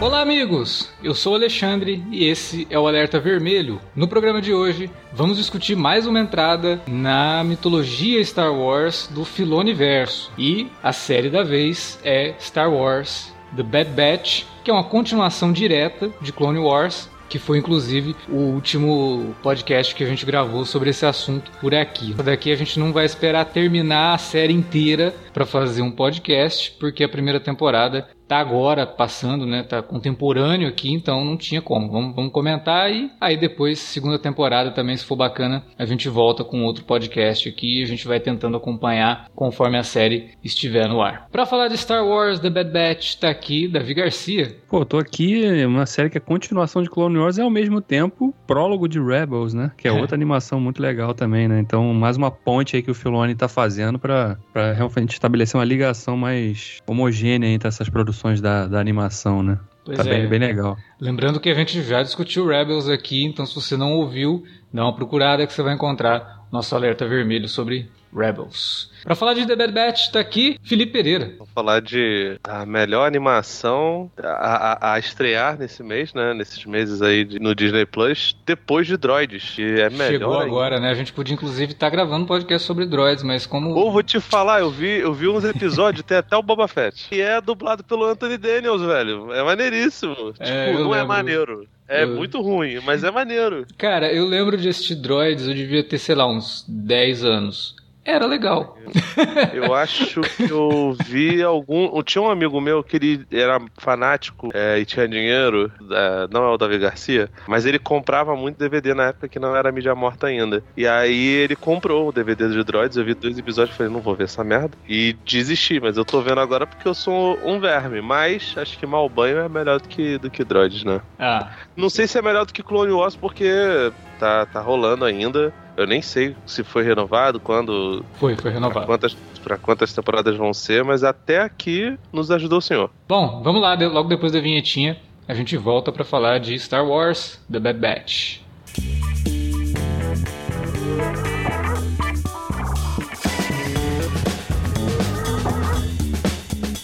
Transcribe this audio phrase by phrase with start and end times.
[0.00, 0.88] Olá, amigos!
[1.04, 3.78] Eu sou Alexandre e esse é o Alerta Vermelho.
[3.94, 10.32] No programa de hoje, vamos discutir mais uma entrada na mitologia Star Wars do Filoniverso.
[10.38, 15.52] E a série da vez é Star Wars The Bad Batch, que é uma continuação
[15.52, 20.88] direta de Clone Wars, que foi inclusive o último podcast que a gente gravou sobre
[20.88, 22.14] esse assunto por aqui.
[22.14, 27.04] Daqui a gente não vai esperar terminar a série inteira para fazer um podcast, porque
[27.04, 29.64] a primeira temporada tá agora passando, né?
[29.64, 31.90] Tá contemporâneo aqui, então não tinha como.
[31.90, 36.44] Vamos, vamos comentar e aí depois, segunda temporada também, se for bacana, a gente volta
[36.44, 41.02] com outro podcast aqui e a gente vai tentando acompanhar conforme a série estiver no
[41.02, 41.26] ar.
[41.32, 44.56] Para falar de Star Wars The Bad Batch, tá aqui Davi Garcia.
[44.68, 48.32] Pô, tô aqui, uma série que é continuação de Clone Wars e ao mesmo tempo
[48.46, 49.72] prólogo de Rebels, né?
[49.76, 49.92] Que é, é.
[49.92, 51.58] outra animação muito legal também, né?
[51.58, 54.38] Então, mais uma ponte aí que o Filoni tá fazendo para
[54.76, 59.58] realmente estabelecer uma ligação mais homogênea entre essas produções da, da animação, né?
[59.84, 60.08] Pois tá é.
[60.08, 60.76] bem, bem legal.
[61.00, 64.94] Lembrando que a gente já discutiu Rebels aqui, então se você não ouviu, dá uma
[64.94, 68.90] procurada que você vai encontrar nosso alerta vermelho sobre Rebels.
[69.02, 71.32] Para falar de The Bad Batch, tá aqui Felipe Pereira.
[71.38, 76.34] Vou falar de a melhor animação a, a, a estrear nesse mês, né?
[76.34, 80.10] Nesses meses aí de, no Disney Plus, depois de Droids, que é melhor.
[80.10, 80.90] Chegou agora, né?
[80.90, 83.70] A gente podia inclusive estar tá gravando um podcast sobre Droids, mas como.
[83.70, 87.06] Ou vou te falar, eu vi, eu vi uns episódios, tem até o Boba Fett.
[87.10, 89.32] E é dublado pelo Anthony Daniels, velho.
[89.32, 90.34] É maneiríssimo.
[90.38, 90.98] É, tipo, não é lembro.
[90.98, 91.68] é maneiro.
[91.88, 92.08] É eu...
[92.08, 93.66] muito ruim, mas é maneiro.
[93.76, 98.26] Cara, eu lembro de assistir Droids, eu devia ter, sei lá, uns 10 anos era
[98.26, 98.76] legal.
[99.52, 102.02] Eu acho que eu vi algum.
[102.02, 106.48] Tinha um amigo meu que ele era fanático é, e tinha dinheiro, é, não é
[106.48, 110.26] o Davi Garcia, mas ele comprava muito DVD na época que não era mídia morta
[110.26, 110.62] ainda.
[110.76, 114.00] E aí ele comprou o DVD de Droids, eu vi dois episódios e falei, não
[114.00, 114.76] vou ver essa merda.
[114.88, 118.00] E desisti, mas eu tô vendo agora porque eu sou um verme.
[118.00, 121.00] Mas acho que mal banho é melhor do que, do que Droids, né?
[121.18, 121.50] Ah.
[121.76, 125.52] Não sei se é melhor do que Clone Wars porque tá, tá rolando ainda.
[125.76, 128.04] Eu nem sei se foi renovado, quando.
[128.14, 128.80] Foi, foi renovado.
[128.80, 132.90] Pra quantas, pra quantas temporadas vão ser, mas até aqui nos ajudou o senhor.
[133.08, 137.40] Bom, vamos lá, logo depois da vinhetinha, a gente volta para falar de Star Wars
[137.50, 139.29] The Bad Batch.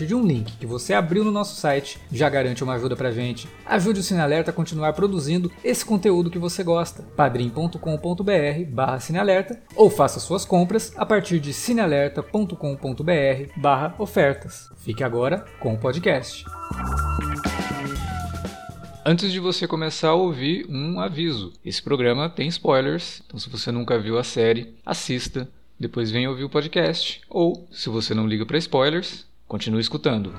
[0.00, 3.10] partir de um link que você abriu no nosso site já garante uma ajuda pra
[3.10, 3.48] gente.
[3.66, 7.02] Ajude o Cinealerta a continuar produzindo esse conteúdo que você gosta.
[7.02, 14.70] padrim.com.br barra Cinealerta ou faça suas compras a partir de cinealerta.com.br barra ofertas.
[14.78, 16.44] Fique agora com o podcast.
[19.04, 21.52] Antes de você começar a ouvir, um aviso.
[21.64, 26.44] Esse programa tem spoilers, então se você nunca viu a série, assista, depois venha ouvir
[26.44, 27.20] o podcast.
[27.28, 30.32] Ou, se você não liga para spoilers, Continue escutando.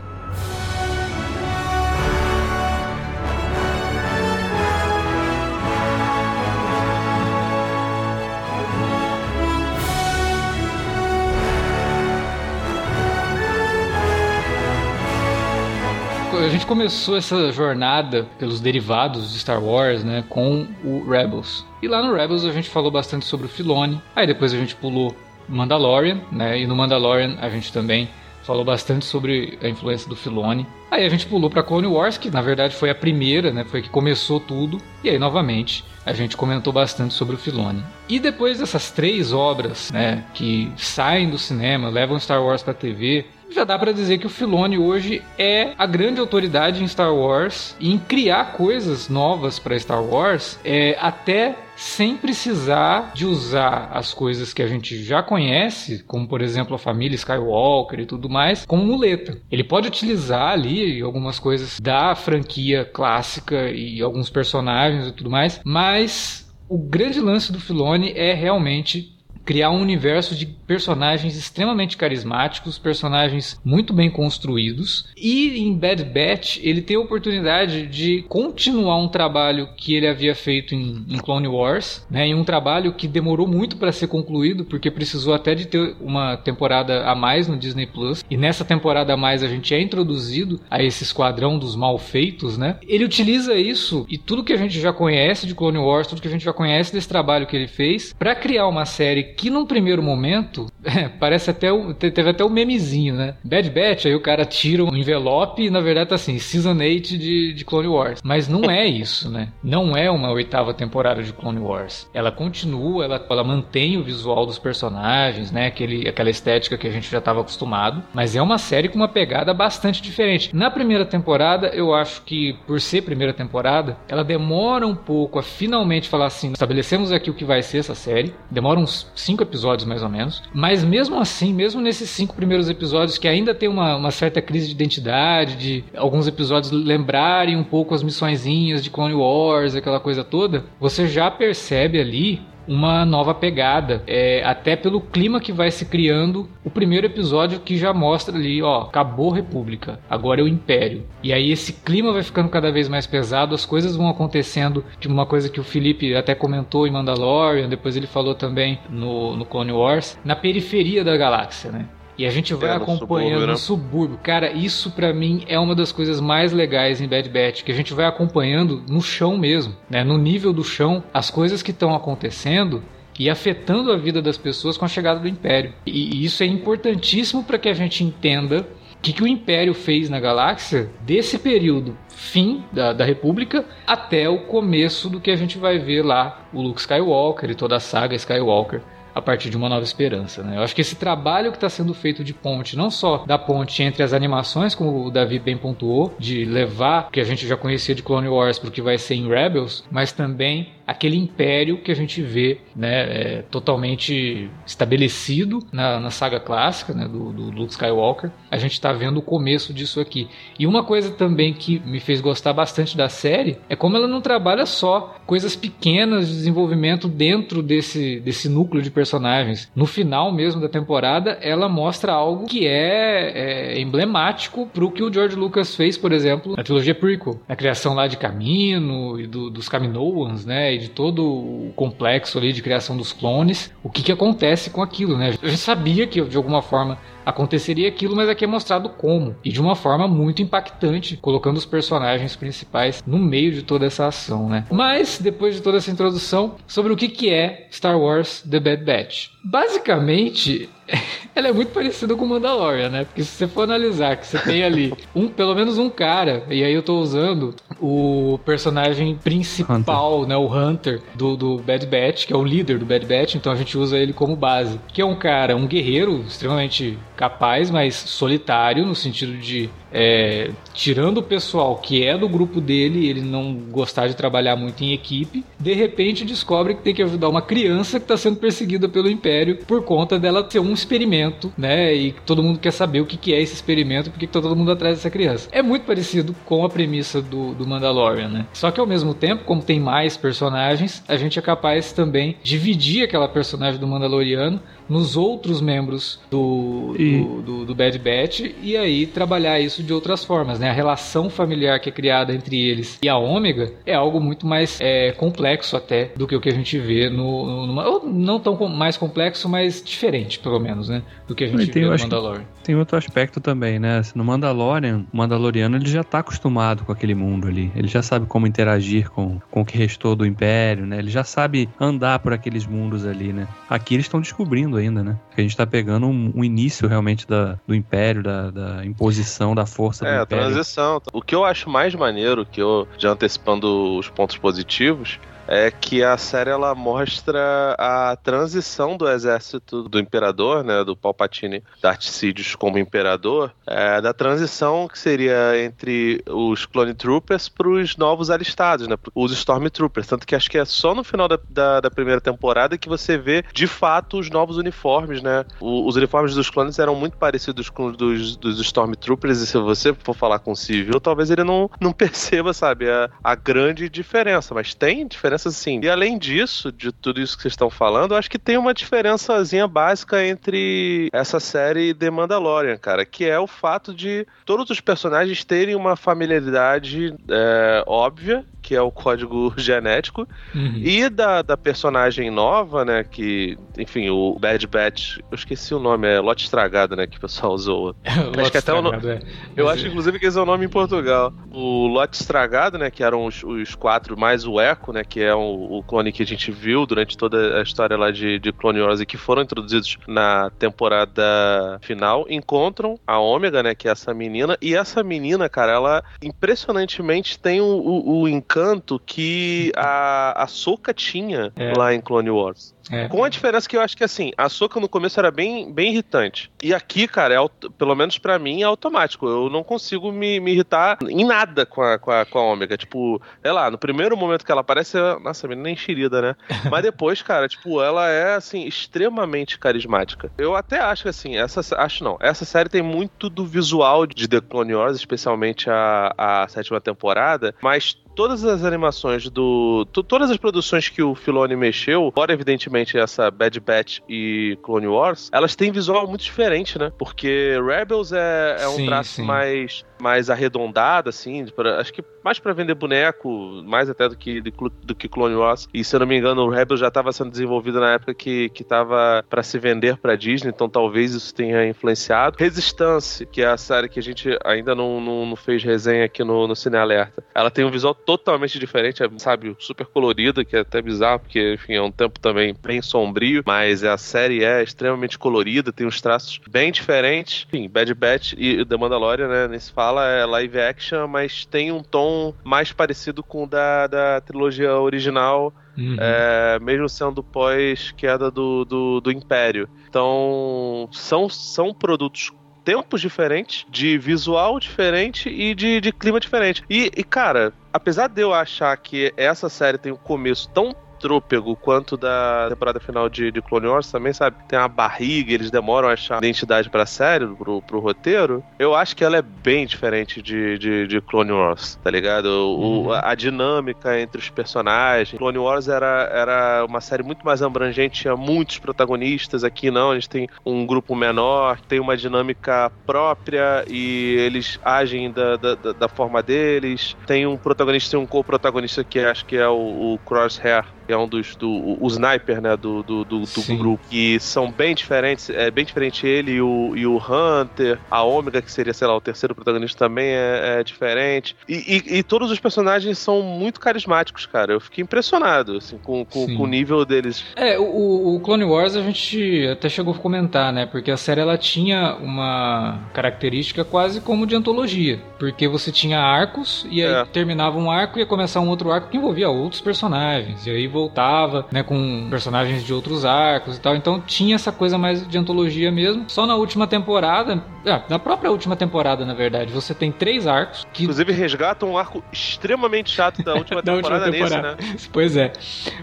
[16.34, 21.66] a gente começou essa jornada pelos derivados de Star Wars, né, com o Rebels.
[21.82, 24.02] E lá no Rebels a gente falou bastante sobre o Filoni.
[24.16, 25.14] Aí depois a gente pulou
[25.50, 28.10] Mandalorian, né, e no Mandalorian a gente também
[28.44, 30.66] falou bastante sobre a influência do Filoni.
[30.90, 33.63] Aí a gente pulou para Clone Wars, que na verdade foi a primeira, né?
[33.63, 34.80] Foi que começou tudo.
[35.04, 37.83] E aí novamente a gente comentou bastante sobre o Filoni.
[38.10, 43.25] E depois dessas três obras, né, que saem do cinema, levam Star Wars para TV,
[43.53, 47.75] já dá para dizer que o Filoni hoje é a grande autoridade em Star Wars
[47.80, 54.13] e em criar coisas novas para Star Wars, é, até sem precisar de usar as
[54.13, 58.65] coisas que a gente já conhece, como por exemplo a família Skywalker e tudo mais,
[58.65, 59.38] como muleta.
[59.51, 65.59] Ele pode utilizar ali algumas coisas da franquia clássica e alguns personagens e tudo mais,
[65.63, 72.78] mas o grande lance do Filoni é realmente criar um universo de personagens extremamente carismáticos,
[72.78, 75.06] personagens muito bem construídos.
[75.18, 80.36] E em Bad Batch, ele tem a oportunidade de continuar um trabalho que ele havia
[80.36, 82.28] feito em, em Clone Wars, né?
[82.28, 86.38] E um trabalho que demorou muito para ser concluído, porque precisou até de ter uma
[86.38, 88.24] temporada a mais no Disney Plus.
[88.30, 92.78] E nessa temporada a mais a gente é introduzido a esse esquadrão dos malfeitos, né?
[92.88, 96.28] Ele utiliza isso e tudo que a gente já conhece de Clone Wars, tudo que
[96.28, 99.66] a gente já conhece desse trabalho que ele fez, para criar uma série que num
[99.66, 103.36] primeiro momento é, parece até teve até um memezinho, né?
[103.44, 107.18] Bad Batch, aí o cara tira um envelope e na verdade tá assim, Season 8
[107.18, 108.22] de, de Clone Wars.
[108.24, 109.50] Mas não é isso, né?
[109.63, 112.10] Não é uma oitava temporada de Clone Wars.
[112.13, 115.68] Ela continua, ela, ela mantém o visual dos personagens, né?
[115.68, 118.04] Aquele, aquela estética que a gente já estava acostumado.
[118.13, 120.56] Mas é uma série com uma pegada bastante diferente.
[120.56, 125.44] Na primeira temporada, eu acho que por ser primeira temporada, ela demora um pouco a
[125.44, 128.33] finalmente falar assim: estabelecemos aqui o que vai ser essa série.
[128.50, 130.41] Demora uns cinco episódios mais ou menos.
[130.53, 134.68] Mas mesmo assim, mesmo nesses cinco primeiros episódios que ainda tem uma, uma certa crise
[134.68, 140.23] de identidade, de alguns episódios lembrarem um pouco as missõezinhas de Clone Wars, aquela coisa
[140.23, 142.41] toda, você já percebe ali
[142.71, 146.47] uma nova pegada, é, até pelo clima que vai se criando.
[146.63, 151.03] O primeiro episódio que já mostra ali, ó, acabou a República, agora é o Império.
[151.21, 155.09] E aí esse clima vai ficando cada vez mais pesado, as coisas vão acontecendo de
[155.09, 159.44] uma coisa que o Felipe até comentou em Mandalorian, depois ele falou também no, no
[159.44, 161.85] Clone Wars, na periferia da galáxia, né?
[162.21, 163.56] E a gente vai é, acompanhando subúrbio, né?
[163.56, 164.19] subúrbio.
[164.21, 167.75] Cara, isso para mim é uma das coisas mais legais em Bad Batch, que a
[167.75, 170.03] gente vai acompanhando no chão mesmo, né?
[170.03, 172.83] No nível do chão, as coisas que estão acontecendo
[173.18, 175.73] e afetando a vida das pessoas com a chegada do Império.
[175.83, 180.07] E isso é importantíssimo para que a gente entenda o que, que o Império fez
[180.07, 185.57] na galáxia desse período fim da, da República até o começo do que a gente
[185.57, 188.83] vai ver lá, o Luke Skywalker e toda a saga Skywalker
[189.13, 190.44] a partir de uma nova esperança.
[190.44, 190.58] Né?
[190.58, 193.84] Eu acho que esse trabalho que está sendo feito de ponte, não só da ponte
[193.84, 197.58] entre as animações, como o Davi bem pontuou, de levar o que a gente já
[197.58, 201.78] conhecia de Clone Wars para o que vai ser em Rebels, mas também aquele império
[201.78, 207.50] que a gente vê né, é, totalmente estabelecido na, na saga clássica né, do, do,
[207.50, 208.30] Luke Skywalker.
[208.50, 210.28] A gente está vendo o começo disso aqui.
[210.60, 214.19] E uma coisa também que me fez gostar bastante da série é como ela não
[214.22, 219.72] trabalha só coisas pequenas de desenvolvimento dentro desse, desse núcleo de personagens.
[219.74, 225.01] No final mesmo da temporada, ela mostra algo que é, é emblemático para o que
[225.01, 227.39] o George Lucas fez, por exemplo, na trilogia prequel.
[227.48, 230.75] A criação lá de Camino e do, dos Kaminoans, né?
[230.75, 235.18] de todo o complexo ali de criação dos clones, o que, que acontece com aquilo,
[235.18, 235.33] né?
[235.42, 236.98] Eu já sabia que de alguma forma
[237.31, 239.36] aconteceria aquilo, mas aqui é mostrado como.
[239.44, 244.07] E de uma forma muito impactante, colocando os personagens principais no meio de toda essa
[244.07, 244.66] ação, né?
[244.69, 248.83] Mas, depois de toda essa introdução, sobre o que, que é Star Wars The Bad
[248.83, 249.30] Batch.
[249.44, 250.69] Basicamente,
[251.36, 253.06] ela é muito parecida com Mandalorian, né?
[253.06, 256.64] Porque se você for analisar que você tem ali um, pelo menos um cara, e
[256.64, 260.30] aí eu tô usando o personagem principal, Hunter.
[260.30, 260.38] né?
[260.38, 263.56] O Hunter do, do Bad Batch, que é o líder do Bad Batch, então a
[263.56, 264.80] gente usa ele como base.
[264.94, 271.18] Que é um cara, um guerreiro extremamente capaz, mas solitário, no sentido de é, tirando
[271.18, 275.44] o pessoal que é do grupo dele, ele não gostar de trabalhar muito em equipe,
[275.60, 279.58] de repente descobre que tem que ajudar uma criança que está sendo perseguida pelo Império
[279.66, 281.94] por conta dela ser um experimento, né?
[281.94, 284.96] E todo mundo quer saber o que, é esse experimento, porque está todo mundo atrás
[284.96, 285.50] dessa criança.
[285.52, 288.48] É muito parecido com a premissa do, do Mandalorian, né?
[288.54, 292.62] Só que ao mesmo tempo, como tem mais personagens, a gente é capaz também de
[292.62, 298.76] dividir aquela personagem do Mandaloriano nos outros membros do, do, do, do, Bad Batch e
[298.76, 300.69] aí trabalhar isso de outras formas, né?
[300.69, 304.80] A relação familiar que é criada entre eles e a Ômega é algo muito mais
[304.81, 308.98] é, complexo até do que o que a gente vê no, no não tão mais
[308.98, 311.02] complexo, mas diferente, pelo menos, né?
[311.26, 312.45] Do que a gente tem, vê no Mandalorian.
[312.63, 314.01] Tem outro aspecto também, né?
[314.15, 317.71] No Mandalorian, o Mandaloriano ele já está acostumado com aquele mundo ali.
[317.75, 320.99] Ele já sabe como interagir com, com o que restou do Império, né?
[320.99, 323.47] Ele já sabe andar por aqueles mundos ali, né?
[323.69, 325.18] Aqui eles estão descobrindo ainda, né?
[325.33, 329.56] Que a gente tá pegando um, um início realmente da, do Império, da, da, imposição
[329.56, 330.44] da força é, do Império.
[330.44, 331.01] É, a transição.
[331.11, 335.19] O que eu acho mais maneiro, que eu, já antecipando os pontos positivos,
[335.52, 341.62] é que a série ela mostra a transição do exército do imperador, né, do Palpatine
[341.81, 347.98] Darth Sidious como imperador, é, da transição que seria entre os Clone Troopers para os
[347.98, 350.08] novos alistados, né, os Stormtroopers.
[350.08, 353.18] Tanto que acho que é só no final da, da, da, primeira temporada que você
[353.18, 355.44] vê de fato os novos uniformes, né?
[355.60, 359.58] O, os uniformes dos clones eram muito parecidos com os dos, dos Stormtroopers e se
[359.58, 363.90] você for falar com o civil, talvez ele não, não perceba, sabe, a, a grande
[363.90, 365.80] diferença, mas tem diferença diferenças sim.
[365.81, 368.74] E além disso, de tudo isso que vocês estão falando, eu acho que tem uma
[368.74, 374.69] diferençazinha básica entre essa série e The Mandalorian, cara, que é o fato de todos
[374.69, 380.25] os personagens terem uma familiaridade é, óbvia que é o código genético,
[380.56, 380.75] uhum.
[380.78, 386.07] e da, da personagem nova, né, que, enfim, o Bad Batch, eu esqueci o nome,
[386.07, 387.94] é Lote Estragado, né, que o pessoal usou.
[388.40, 389.19] acho que até o nome, é.
[389.57, 391.33] Eu acho, inclusive, que esse é o nome em Portugal.
[391.51, 395.35] O Lote Estragado, né, que eram os, os quatro, mais o Echo, né, que é
[395.35, 398.80] o, o, clone que a gente viu durante toda a história lá de, de Clone
[398.80, 404.13] Wars e que foram introduzidos na temporada final, encontram a Ômega, né, que é essa
[404.13, 408.60] menina, e essa menina, cara, ela impressionantemente tem o, o, o encanto
[408.99, 411.73] que a, a Soca tinha é.
[411.77, 412.73] lá em Clone Wars.
[412.91, 413.07] É.
[413.07, 415.91] Com a diferença que eu acho que assim, a Soca no começo era bem, bem
[415.91, 416.51] irritante.
[416.61, 419.27] E aqui, cara, é, pelo menos para mim, é automático.
[419.27, 422.77] Eu não consigo me, me irritar em nada com a, com, a, com a Ômega.
[422.77, 426.21] Tipo, é lá, no primeiro momento que ela aparece, eu, nossa, a menina é enxerida,
[426.21, 426.35] né?
[426.69, 430.31] Mas depois, cara, tipo, ela é assim, extremamente carismática.
[430.37, 431.61] Eu até acho que assim, essa.
[431.77, 432.18] Acho não.
[432.19, 437.56] Essa série tem muito do visual de The Clone Wars, especialmente a, a sétima temporada,
[437.61, 439.83] mas todas as animações do.
[439.85, 445.30] Todas as produções que o Filoni mexeu, fora evidentemente essa Bad Batch e Clone Wars,
[445.33, 446.92] elas têm visual muito diferente, né?
[446.99, 449.23] Porque Rebels é, é um sim, traço sim.
[449.23, 454.42] mais mais arredondada, assim, pra, acho que mais para vender boneco, mais até do que,
[454.42, 455.68] do que Clone Wars.
[455.74, 458.50] E se eu não me engano, o Rebel já estava sendo desenvolvido na época que,
[458.50, 462.38] que tava para se vender para Disney, então talvez isso tenha influenciado.
[462.40, 466.24] Resistance, que é a série que a gente ainda não, não, não fez resenha aqui
[466.24, 467.24] no, no Cine Alerta.
[467.34, 471.54] Ela tem um visual totalmente diferente, é, sabe, super colorida, que é até bizarro, porque,
[471.54, 476.02] enfim, é um tempo também bem sombrio, mas a série é extremamente colorida, tem uns
[476.02, 477.46] traços bem diferentes.
[477.48, 481.71] Enfim, Bad Batch e The Mandalorian, né, nesse fala fala é live action, mas tem
[481.71, 485.98] um tom mais parecido com o da, da trilogia original, uhum.
[486.00, 489.68] é, mesmo sendo pós-queda do, do, do Império.
[489.90, 492.31] Então, são, são produtos
[492.64, 496.64] tempos diferentes, de visual diferente e de, de clima diferente.
[496.69, 501.56] E, e, cara, apesar de eu achar que essa série tem um começo tão trôpego
[501.56, 504.38] quanto da temporada final de, de Clone Wars também, sabe?
[504.48, 508.44] Tem uma barriga, eles demoram a achar identidade pra série, pro, pro roteiro.
[508.60, 512.26] Eu acho que ela é bem diferente de, de, de Clone Wars, tá ligado?
[512.28, 512.91] O, uhum.
[512.93, 515.17] a dinâmica entre os personagens.
[515.17, 519.43] Clone Wars era, era uma série muito mais abrangente, tinha muitos protagonistas.
[519.43, 525.12] Aqui não, a gente tem um grupo menor, tem uma dinâmica própria e eles agem
[525.12, 526.96] da, da, da forma deles.
[527.08, 530.98] Tem um protagonista e um co-protagonista que acho que é o, o Crosshair que é
[530.98, 535.30] um dos do, o sniper, né, do, do, do, do grupo, que são bem diferentes,
[535.30, 538.98] é bem diferente ele e o, e o Hunter, a Ômega, que seria, sei lá,
[538.98, 541.34] o terceiro protagonista também é, é diferente.
[541.48, 541.54] E,
[541.88, 544.52] e, e, todos os personagens são muito carismáticos, cara.
[544.52, 547.24] Eu fiquei impressionado, assim, com, com, com o nível deles.
[547.38, 551.21] É, o, o Clone Wars a gente até chegou a comentar, né, porque a série
[551.21, 557.06] ela tinha uma característica quase como de antologia, porque você tinha arcos e aí é.
[557.06, 560.67] terminava um arco e ia começar um outro arco que envolvia outros personagens, e aí
[560.82, 563.76] voltava, né, com personagens de outros arcos e tal.
[563.76, 566.06] Então tinha essa coisa mais de antologia mesmo.
[566.08, 570.65] Só na última temporada, ah, na própria última temporada, na verdade, você tem três arcos
[570.73, 574.56] que inclusive resgatam um arco extremamente chato da última da temporada, última temporada.
[574.56, 574.89] nesse, né?
[574.91, 575.32] Pois é.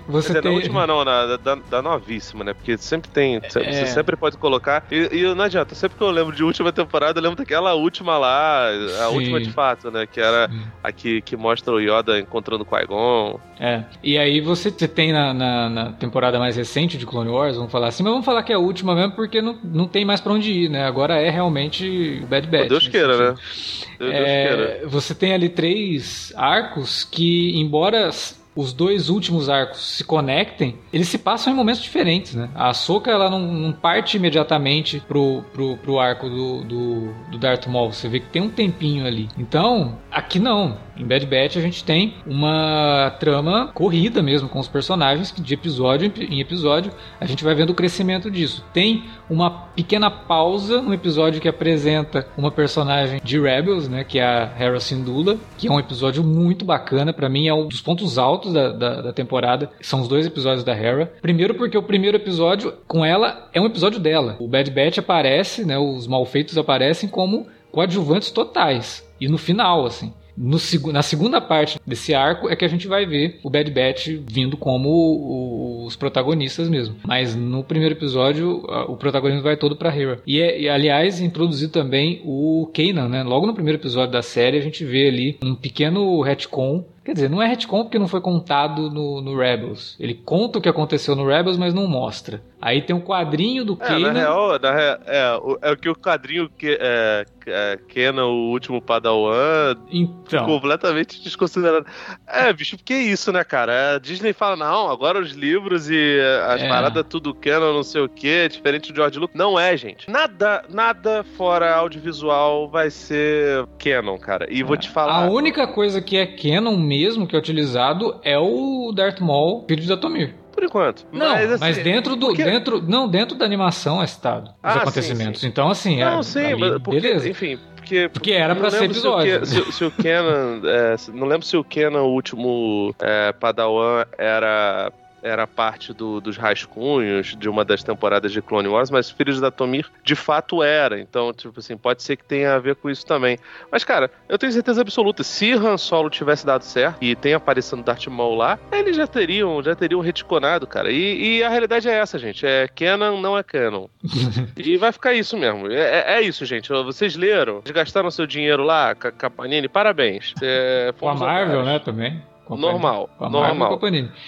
[0.09, 0.51] Você dizer, tem...
[0.51, 2.53] na última não, na, da, da novíssima, né?
[2.53, 3.49] Porque sempre tem, é...
[3.49, 7.19] você sempre pode colocar e, e, não adianta, sempre que eu lembro de última temporada,
[7.19, 9.15] eu lembro daquela última lá, a Sim.
[9.15, 10.63] última de fato, né, que era Sim.
[10.83, 13.41] a que, que mostra o Yoda encontrando o Qui-Gon.
[13.61, 13.85] É.
[14.03, 17.89] E aí você tem na, na, na, temporada mais recente de Clone Wars, vamos falar
[17.89, 20.33] assim, mas vamos falar que é a última mesmo, porque não, não tem mais pra
[20.33, 20.85] onde ir, né?
[20.85, 22.69] Agora é realmente Bad Batch.
[22.69, 23.33] Deus queira, sentido.
[23.33, 23.97] né?
[23.99, 24.89] Deus, é, Deus queira.
[24.89, 28.11] Você tem ali três arcos que, embora
[28.59, 32.51] os dois últimos arcos se conectem, eles se passam em momentos diferentes, né?
[32.57, 37.69] A Ahsoka, ela não, não parte imediatamente pro, pro, pro arco do, do, do Darth
[37.69, 37.93] Maul.
[37.93, 39.29] Você vê que tem um tempinho ali.
[39.39, 40.77] Então, aqui não.
[40.97, 45.55] Em Bad Batch a gente tem uma trama corrida mesmo com os personagens, que de
[45.55, 48.65] episódio em episódio a gente vai vendo o crescimento disso.
[48.73, 54.25] Tem uma pequena pausa no episódio que apresenta uma personagem de Rebels, né, que é
[54.25, 58.19] a Hera Syndulla, que é um episódio muito bacana, para mim é um dos pontos
[58.19, 61.13] altos da, da, da, temporada, são os dois episódios da Hera.
[61.21, 64.37] Primeiro porque o primeiro episódio com ela é um episódio dela.
[64.39, 69.07] O Bad Batch aparece, né, os malfeitos aparecem como coadjuvantes totais.
[69.21, 70.13] E no final, assim.
[70.39, 70.57] No,
[70.93, 74.57] na segunda parte desse arco é que a gente vai ver o Bad Batch vindo
[74.57, 76.97] como os protagonistas mesmo.
[77.05, 80.23] Mas no primeiro episódio, o protagonismo vai todo pra Hera.
[80.27, 83.23] E, é, e aliás, introduziu também o Kanan, né?
[83.25, 87.31] Logo no primeiro episódio da série, a gente vê ali um pequeno retcon Quer dizer,
[87.31, 89.97] não é retcon porque não foi contado no, no, Rebels.
[89.99, 92.43] Ele conta o que aconteceu no Rebels, mas não mostra.
[92.61, 94.13] Aí tem um quadrinho do é, Kanan.
[94.13, 98.51] Na real, na real é, é, o que o quadrinho que é, é, Kenan, o
[98.51, 100.45] último Padawan, então.
[100.45, 101.87] completamente desconsiderado.
[102.27, 103.95] É, bicho, porque é isso, né, cara?
[103.95, 106.69] A Disney fala, não, agora os livros e as é.
[106.69, 109.37] paradas tudo Kenan, não sei o que, diferente do George Lucas.
[109.37, 110.11] Não é, gente.
[110.11, 114.47] Nada, nada fora audiovisual vai ser Canon, cara.
[114.51, 115.25] E vou te falar.
[115.25, 119.87] A única coisa que é Canon mesmo, que é utilizado, é o Darth Maul, filho
[119.87, 121.07] da Tomir por enquanto.
[121.13, 122.43] Não, mas, assim, mas dentro do porque...
[122.43, 125.41] dentro não dentro da animação é citado os ah, acontecimentos.
[125.41, 125.51] Sim, sim.
[125.53, 127.29] Então assim, não, é, sim, ali, porque, beleza.
[127.29, 129.47] Enfim, porque porque era para ser episódio.
[129.47, 134.05] Se, se, se, o Kenan, é, não lembro se o Kenan o último é, Padawan
[134.19, 139.41] era era parte do, dos rascunhos de uma das temporadas de Clone Wars, mas Filhos
[139.41, 141.01] da Tomir de fato era.
[141.01, 143.39] Então, tipo assim, pode ser que tenha a ver com isso também.
[143.71, 147.83] Mas, cara, eu tenho certeza absoluta, se Han Solo tivesse dado certo e tem aparecido
[147.83, 150.91] Darth Maul lá, eles já teriam, já teriam reticonado, cara.
[150.91, 152.47] E, e a realidade é essa, gente.
[152.47, 153.89] É canon, não é canon.
[154.57, 155.71] e vai ficar isso mesmo.
[155.71, 156.69] É, é, é, isso, gente.
[156.69, 160.35] Vocês leram, gastaram seu dinheiro lá com a Panini, parabéns.
[160.43, 162.23] É, com a Marvel, né, também.
[162.57, 163.81] Normal, normal.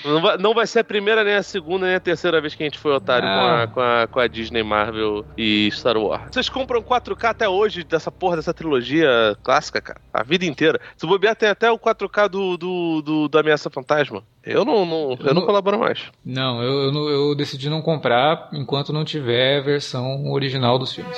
[0.05, 2.63] Não vai, não vai ser a primeira, nem a segunda, nem a terceira vez que
[2.63, 6.25] a gente foi otário com a, com, a, com, a, Disney, Marvel e Star Wars.
[6.31, 10.01] Vocês compram 4K até hoje dessa porra, dessa trilogia clássica, cara.
[10.13, 10.81] A vida inteira.
[10.97, 14.23] Se bobear, tem até o 4K do, do, do, do Ameaça Fantasma.
[14.43, 16.11] Eu não, não eu, eu não, colaboro mais.
[16.25, 21.17] Não eu, eu, eu decidi não comprar enquanto não tiver a versão original dos filmes.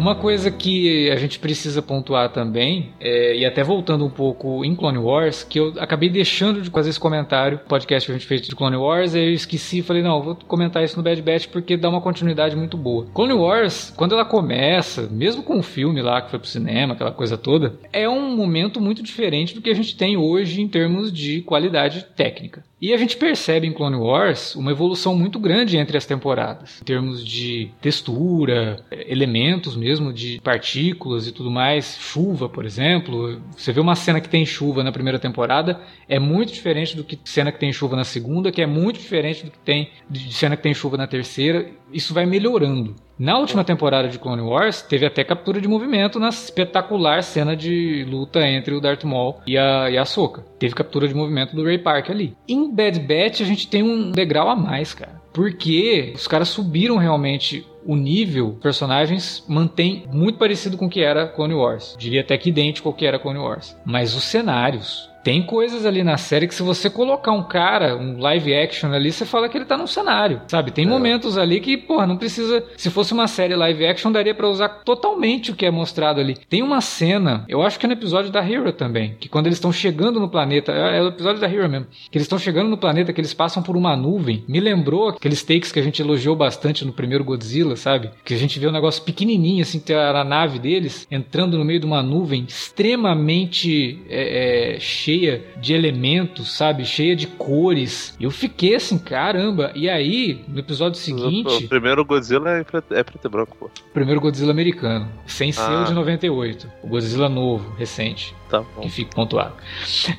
[0.00, 4.74] Uma coisa que a gente precisa pontuar também, é, e até voltando um pouco em
[4.74, 8.40] Clone Wars, que eu acabei deixando de fazer esse comentário, podcast que a gente fez
[8.40, 11.76] de Clone Wars, aí eu esqueci falei, não, vou comentar isso no Bad Batch porque
[11.76, 13.08] dá uma continuidade muito boa.
[13.12, 17.12] Clone Wars, quando ela começa, mesmo com o filme lá que foi pro cinema, aquela
[17.12, 21.12] coisa toda, é um momento muito diferente do que a gente tem hoje em termos
[21.12, 22.64] de qualidade técnica.
[22.80, 26.84] E a gente percebe em Clone Wars uma evolução muito grande entre as temporadas, em
[26.84, 33.38] termos de textura, elementos mesmo, de partículas e tudo mais, chuva, por exemplo.
[33.54, 35.78] Você vê uma cena que tem chuva na primeira temporada,
[36.08, 39.44] é muito diferente do que cena que tem chuva na segunda, que é muito diferente
[39.44, 41.70] do que tem de cena que tem chuva na terceira.
[41.92, 42.96] Isso vai melhorando.
[43.20, 48.02] Na última temporada de Clone Wars, teve até captura de movimento na espetacular cena de
[48.08, 50.42] luta entre o Darth Maul e a, e a Soka.
[50.58, 52.34] Teve captura de movimento do Ray Park ali.
[52.48, 55.20] Em Bad Batch, a gente tem um degrau a mais, cara.
[55.32, 61.26] Porque os caras subiram realmente o nível personagens mantém muito parecido com o que era
[61.26, 61.96] Clone Wars.
[61.98, 63.76] Diria até que idêntico ao que era Clone Wars.
[63.84, 68.18] Mas os cenários, tem coisas ali na série que se você colocar um cara, um
[68.18, 70.70] live action ali, você fala que ele tá num cenário, sabe?
[70.70, 70.88] Tem é.
[70.88, 72.64] momentos ali que, porra, não precisa.
[72.76, 76.36] Se fosse uma série live action, daria para usar totalmente o que é mostrado ali.
[76.48, 79.56] Tem uma cena, eu acho que é no episódio da Hero também, que quando eles
[79.58, 82.70] estão chegando no planeta, é, é o episódio da Hero mesmo, que eles estão chegando
[82.70, 84.44] no planeta, que eles passam por uma nuvem.
[84.48, 88.10] Me lembrou aqueles takes que a gente elogiou bastante no primeiro Godzilla, sabe?
[88.24, 91.78] Que a gente vê um negócio pequenininho, assim, ter a nave deles entrando no meio
[91.78, 96.86] de uma nuvem extremamente é, é, cheia de elementos, sabe?
[96.86, 98.16] Cheia de cores.
[98.18, 99.70] Eu fiquei assim, caramba.
[99.74, 101.64] E aí, no episódio seguinte.
[101.64, 103.70] O primeiro Godzilla é preto, é preto e branco, pô.
[103.92, 105.06] Primeiro Godzilla americano.
[105.26, 105.82] Sem ser ah.
[105.82, 106.70] o de 98.
[106.82, 108.34] O Godzilla novo, recente.
[108.50, 108.82] Tá bom.
[108.82, 109.54] Que fique pontuado.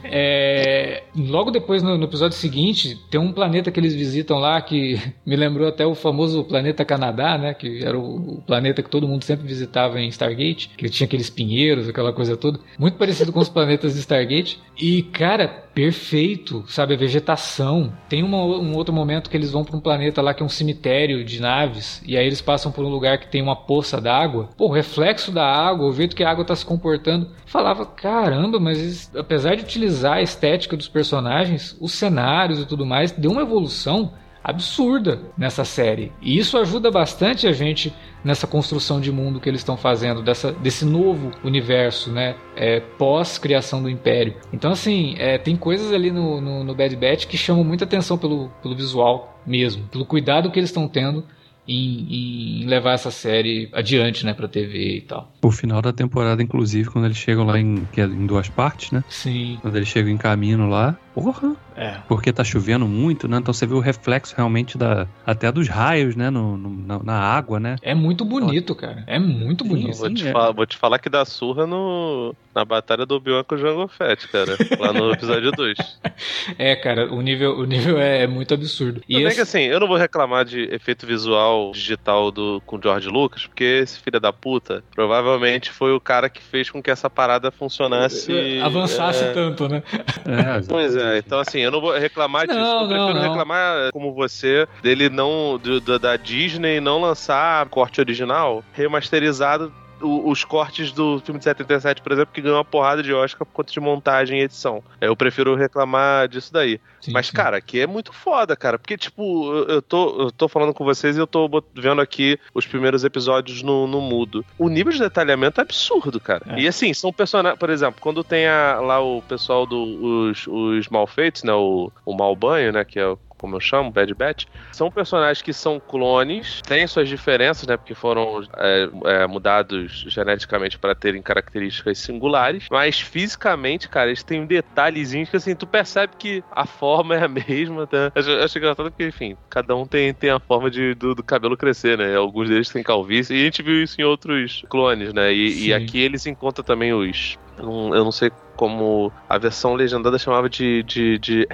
[0.06, 4.91] É, logo depois, no, no, episódio seguinte, tem um planeta que eles visitam lá que
[5.26, 7.54] me lembrou até o famoso planeta Canadá, né?
[7.54, 11.88] Que era o, planeta que todo mundo sempre visitava em Stargate, que tinha aqueles pinheiros,
[11.88, 12.60] aquela coisa toda.
[12.78, 14.60] Muito parecido com os planetas de Stargate.
[14.78, 16.94] E, cara, perfeito, sabe?
[16.94, 17.94] A vegetação.
[18.10, 20.50] Tem uma, um outro momento que eles vão para um planeta lá que é um
[20.50, 24.50] cemitério de naves, e aí eles passam por um lugar que tem uma poça d'água.
[24.58, 27.30] Pô, o reflexo da água, o jeito que a água tá se comportando.
[27.46, 32.86] Falava, caramba, mas eles, apesar de utilizar a estética dos personagens, os cenários e tudo
[32.86, 36.12] mais, deu uma evolução absurda nessa série.
[36.22, 40.52] E isso ajuda bastante a gente nessa construção de mundo que eles estão fazendo, dessa,
[40.52, 42.36] desse novo universo, né?
[42.56, 44.36] É, Pós-criação do Império.
[44.54, 48.18] Então, assim, é, tem coisas ali no, no, no Bad Batch que chamam muita atenção
[48.18, 51.24] pelo, pelo visual mesmo, pelo cuidado que eles estão tendo
[51.68, 55.32] em, em, levar essa série adiante, né, pra TV e tal.
[55.42, 58.92] O final da temporada, inclusive, quando eles chegam lá em, que é em duas partes,
[58.92, 59.04] né?
[59.10, 59.58] Sim.
[59.62, 61.56] Quando eles chegam em caminho lá, Porra!
[61.76, 61.96] É.
[62.08, 63.38] Porque tá chovendo muito, né?
[63.38, 66.30] Então você vê o reflexo realmente da, até dos raios, né?
[66.30, 67.76] No, no na, na, água, né?
[67.82, 69.04] É muito bonito, cara.
[69.08, 69.98] É muito bonito.
[69.98, 70.32] Vou te, é.
[70.32, 73.88] falar, vou te falar que dá surra no, na batalha do Obi-Wan com o Jango
[73.88, 74.58] Fett, cara.
[74.80, 75.78] Lá no episódio 2.
[76.58, 79.02] É, cara, o nível, o nível é, muito absurdo.
[79.08, 79.36] E esse...
[79.36, 83.46] que assim, eu não vou reclamar de efeito visual digital do, com o George Lucas,
[83.46, 87.52] porque esse filho da puta provavelmente foi o cara que fez com que essa parada
[87.52, 88.60] funcionasse.
[88.62, 89.34] Avançasse é...
[89.34, 89.84] tanto, né?
[90.26, 92.60] É, pois é, então assim, eu não vou reclamar disso.
[92.60, 93.30] Não, eu prefiro não, não.
[93.30, 95.60] reclamar, como você, dele não.
[95.62, 102.12] Do, da Disney não lançar corte original remasterizado os cortes do filme de 77, por
[102.12, 104.84] exemplo, que ganhou uma porrada de Oscar por conta de montagem e edição.
[105.00, 106.80] Eu prefiro reclamar disso daí.
[107.00, 107.34] Sim, Mas, sim.
[107.34, 108.78] cara, aqui é muito foda, cara.
[108.78, 112.66] Porque, tipo, eu tô, eu tô falando com vocês e eu tô vendo aqui os
[112.66, 114.46] primeiros episódios no, no mudo.
[114.58, 116.44] O nível de detalhamento é absurdo, cara.
[116.48, 116.62] É.
[116.62, 117.60] E assim, são personagens.
[117.60, 121.54] Por exemplo, quando tem a, lá o pessoal dos do, os, os malfeitos, né?
[121.54, 122.86] O, o mal banho, né?
[122.86, 127.10] Que é o como eu chamo, Bad Batch, são personagens que são clones, têm suas
[127.10, 127.76] diferenças, né?
[127.76, 134.46] Porque foram é, é, mudados geneticamente para terem características singulares, mas fisicamente, cara, eles têm
[134.46, 138.12] detalhezinhos que assim, tu percebe que a forma é a mesma, tá?
[138.14, 141.58] Acho, acho engraçado porque, enfim, cada um tem, tem a forma de, do, do cabelo
[141.58, 142.16] crescer, né?
[142.16, 145.34] Alguns deles têm calvície, e a gente viu isso em outros clones, né?
[145.34, 147.40] E, e aqui eles encontram também os.
[147.58, 151.48] Eu não sei como a versão legendada chamava de, de, de